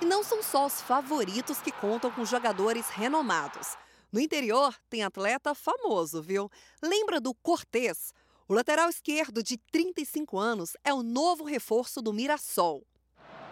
[0.00, 3.76] E não são só os favoritos que contam com jogadores renomados.
[4.10, 6.50] No interior tem atleta famoso, viu?
[6.82, 8.12] Lembra do Cortez?
[8.48, 12.82] O lateral esquerdo, de 35 anos, é o novo reforço do Mirassol.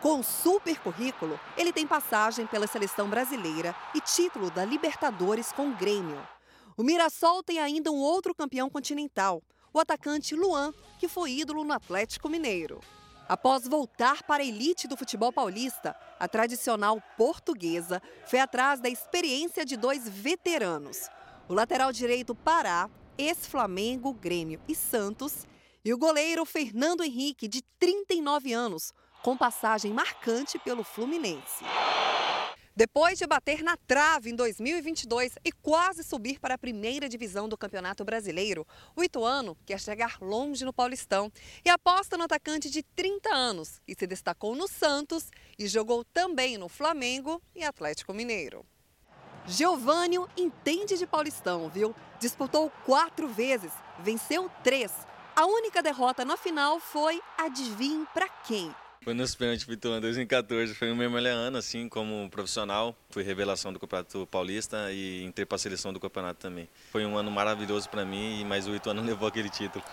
[0.01, 5.77] Com super currículo, ele tem passagem pela seleção brasileira e título da Libertadores com o
[5.77, 6.34] Grêmio.
[6.77, 11.73] O Mirassol tem ainda um outro campeão continental, o atacante Luan, que foi ídolo no
[11.73, 12.81] Atlético Mineiro.
[13.29, 19.65] Após voltar para a elite do futebol paulista, a tradicional portuguesa foi atrás da experiência
[19.65, 21.09] de dois veteranos.
[21.49, 25.47] O lateral direito Pará ex-Flamengo, Grêmio e Santos,
[25.85, 31.65] e o goleiro Fernando Henrique, de 39 anos, com passagem marcante pelo Fluminense.
[32.77, 37.57] Depois de bater na trave em 2022 e quase subir para a primeira divisão do
[37.57, 38.67] Campeonato Brasileiro,
[38.97, 41.31] o Ituano quer chegar longe no Paulistão
[41.65, 46.59] e aposta no atacante de 30 anos, que se destacou no Santos e jogou também
[46.59, 48.67] no Flamengo e Atlético Mineiro.
[49.47, 51.95] Giovânio entende de Paulistão, viu?
[52.19, 53.71] Disputou quatro vezes,
[54.01, 54.91] venceu três.
[55.37, 58.75] A única derrota na final foi, adivinhe para quem?
[59.05, 62.97] Foi nos pênaltis Ituano 2014, foi o meu melhor ano, assim, como profissional.
[63.11, 66.67] Fui revelação do Campeonato Paulista e entrei para a seleção do campeonato também.
[66.91, 69.85] Foi um ano maravilhoso para mim, mas o Ituano levou aquele título.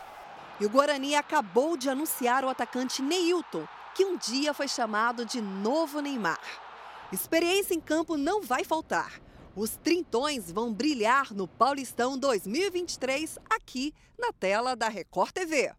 [0.61, 5.41] E o Guarani acabou de anunciar o atacante Neilton, que um dia foi chamado de
[5.41, 6.39] novo Neymar.
[7.11, 9.19] Experiência em campo não vai faltar.
[9.53, 15.73] Os trintões vão brilhar no Paulistão 2023 aqui na tela da Record TV.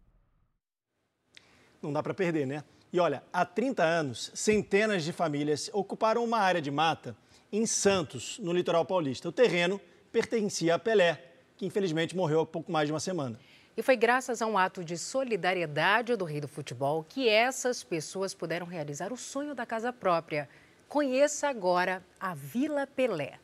[1.81, 2.63] Não dá para perder, né?
[2.93, 7.17] E olha, há 30 anos, centenas de famílias ocuparam uma área de mata
[7.51, 9.27] em Santos, no litoral paulista.
[9.27, 9.81] O terreno
[10.11, 11.19] pertencia a Pelé,
[11.57, 13.39] que infelizmente morreu há pouco mais de uma semana.
[13.75, 18.35] E foi graças a um ato de solidariedade do rei do futebol que essas pessoas
[18.35, 20.47] puderam realizar o sonho da casa própria.
[20.87, 23.39] Conheça agora a Vila Pelé.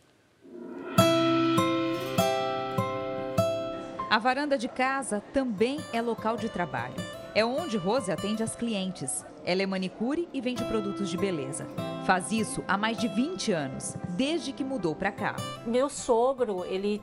[4.11, 6.95] A varanda de casa também é local de trabalho.
[7.33, 9.25] É onde Rose atende as clientes.
[9.45, 11.67] Ela é manicure e vende produtos de beleza.
[12.05, 15.35] Faz isso há mais de 20 anos, desde que mudou para cá.
[15.65, 17.01] Meu sogro, ele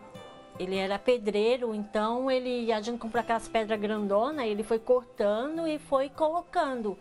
[0.59, 5.79] ele era pedreiro, então ele a gente comprou aquelas pedras grandonas, ele foi cortando e
[5.79, 6.97] foi colocando.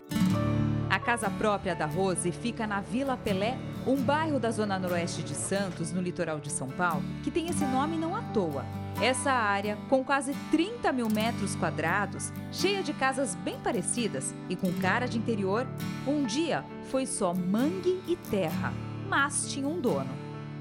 [0.89, 3.57] A casa própria da Rose fica na Vila Pelé,
[3.87, 7.65] um bairro da zona noroeste de Santos, no litoral de São Paulo, que tem esse
[7.65, 8.65] nome não à toa.
[9.01, 14.71] Essa área, com quase 30 mil metros quadrados, cheia de casas bem parecidas e com
[14.71, 15.67] cara de interior,
[16.07, 18.73] um dia foi só mangue e terra,
[19.09, 20.09] mas tinha um dono.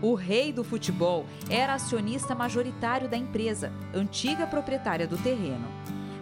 [0.02, 5.68] O rei do futebol era acionista majoritário da empresa, antiga proprietária do terreno.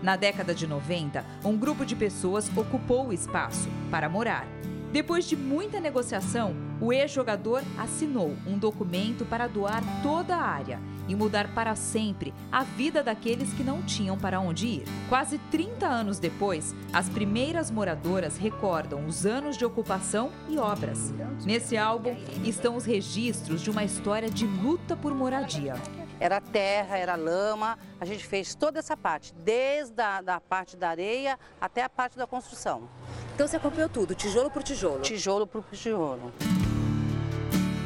[0.03, 4.47] Na década de 90, um grupo de pessoas ocupou o espaço para morar.
[4.93, 11.15] Depois de muita negociação, o ex-jogador assinou um documento para doar toda a área e
[11.15, 14.85] mudar para sempre a vida daqueles que não tinham para onde ir.
[15.09, 21.15] Quase 30 anos depois, as primeiras moradoras recordam os anos de ocupação e obras.
[21.45, 25.75] Nesse álbum estão os registros de uma história de luta por moradia.
[26.19, 30.89] Era terra, era lama, a gente fez toda essa parte, desde a da parte da
[30.89, 32.89] areia até a parte da construção.
[33.35, 35.01] Então você acompanhou tudo, tijolo por tijolo?
[35.01, 36.33] Tijolo por tijolo.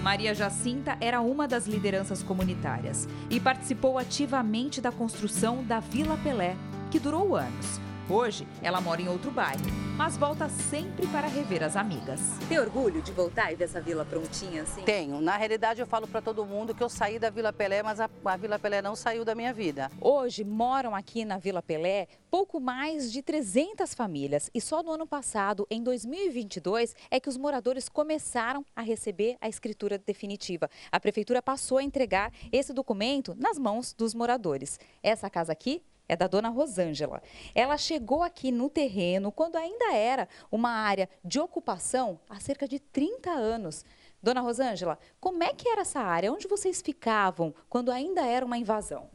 [0.06, 6.54] Maria Jacinta era uma das lideranças comunitárias e participou ativamente da construção da Vila Pelé,
[6.92, 7.80] que durou anos.
[8.08, 9.64] Hoje, ela mora em outro bairro,
[9.96, 12.20] mas volta sempre para rever as amigas.
[12.48, 14.82] Tem orgulho de voltar e ver essa vila prontinha assim?
[14.82, 15.20] Tenho.
[15.20, 18.08] Na realidade, eu falo para todo mundo que eu saí da Vila Pelé, mas a,
[18.24, 19.90] a Vila Pelé não saiu da minha vida.
[20.00, 25.06] Hoje moram aqui na Vila Pelé pouco mais de 300 famílias e só no ano
[25.06, 30.70] passado, em 2022, é que os moradores começaram a receber a escritura definitiva.
[30.92, 34.78] A prefeitura passou a entregar esse documento nas mãos dos moradores.
[35.02, 37.22] Essa casa aqui é da dona Rosângela.
[37.54, 42.78] Ela chegou aqui no terreno quando ainda era uma área de ocupação há cerca de
[42.78, 43.84] 30 anos.
[44.22, 46.32] Dona Rosângela, como é que era essa área?
[46.32, 49.08] Onde vocês ficavam quando ainda era uma invasão?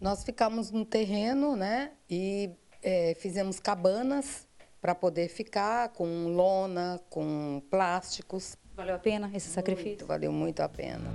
[0.00, 1.92] Nós ficamos no terreno, né?
[2.10, 2.50] E
[2.82, 4.46] é, fizemos cabanas
[4.80, 8.56] para poder ficar com lona, com plásticos.
[8.74, 9.90] Valeu a pena esse sacrifício?
[9.90, 11.10] Muito, valeu muito a pena.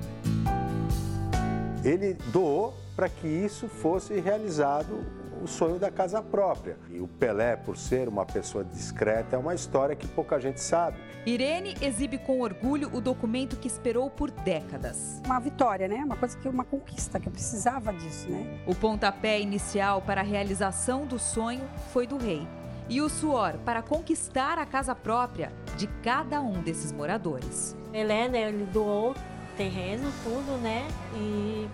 [1.86, 5.06] Ele doou para que isso fosse realizado
[5.42, 6.76] o sonho da casa própria.
[6.92, 10.98] E o Pelé, por ser uma pessoa discreta, é uma história que pouca gente sabe.
[11.26, 15.22] Irene exibe com orgulho o documento que esperou por décadas.
[15.26, 16.04] Uma vitória, né?
[16.04, 18.60] Uma coisa que uma conquista, que eu precisava disso, né?
[18.68, 22.46] O pontapé inicial para a realização do sonho foi do rei.
[22.90, 27.78] E o suor para conquistar a casa própria de cada um desses moradores.
[27.94, 29.16] Helena, ele doou
[29.56, 30.86] terreno, tudo, né?
[31.16, 31.70] E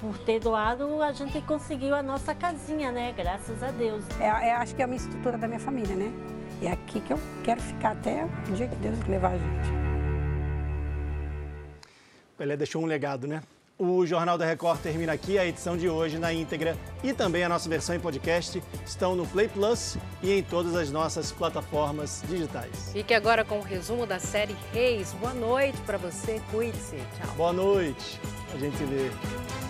[0.00, 3.12] por ter doado, a gente conseguiu a nossa casinha, né?
[3.16, 4.04] Graças a Deus.
[4.20, 6.12] É, é, acho que é uma estrutura da minha família, né?
[6.60, 9.68] E é aqui que eu quero ficar até o dia que Deus levar a gente.
[12.36, 13.42] Pelé deixou um legado, né?
[13.76, 15.38] O Jornal da Record termina aqui.
[15.38, 19.24] A edição de hoje na íntegra e também a nossa versão em podcast estão no
[19.24, 22.90] Play Plus e em todas as nossas plataformas digitais.
[22.92, 25.12] Fique agora com o resumo da série Reis.
[25.14, 26.42] Boa noite para você.
[26.50, 26.96] Cuide-se.
[26.96, 27.34] Tchau.
[27.36, 28.20] Boa noite.
[28.52, 29.67] A gente vê.